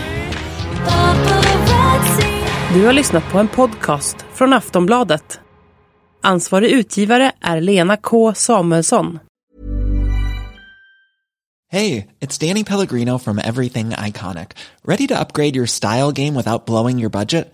[2.73, 5.39] Du har lyssnat på en podcast från Aftonbladet.
[6.23, 9.19] Ansvarig utgivare är Lena K Samuelsson.
[11.71, 14.47] Hey, it's Danny Pellegrino from Everything Iconic.
[14.87, 17.53] Ready to upgrade your style game without blowing your budget?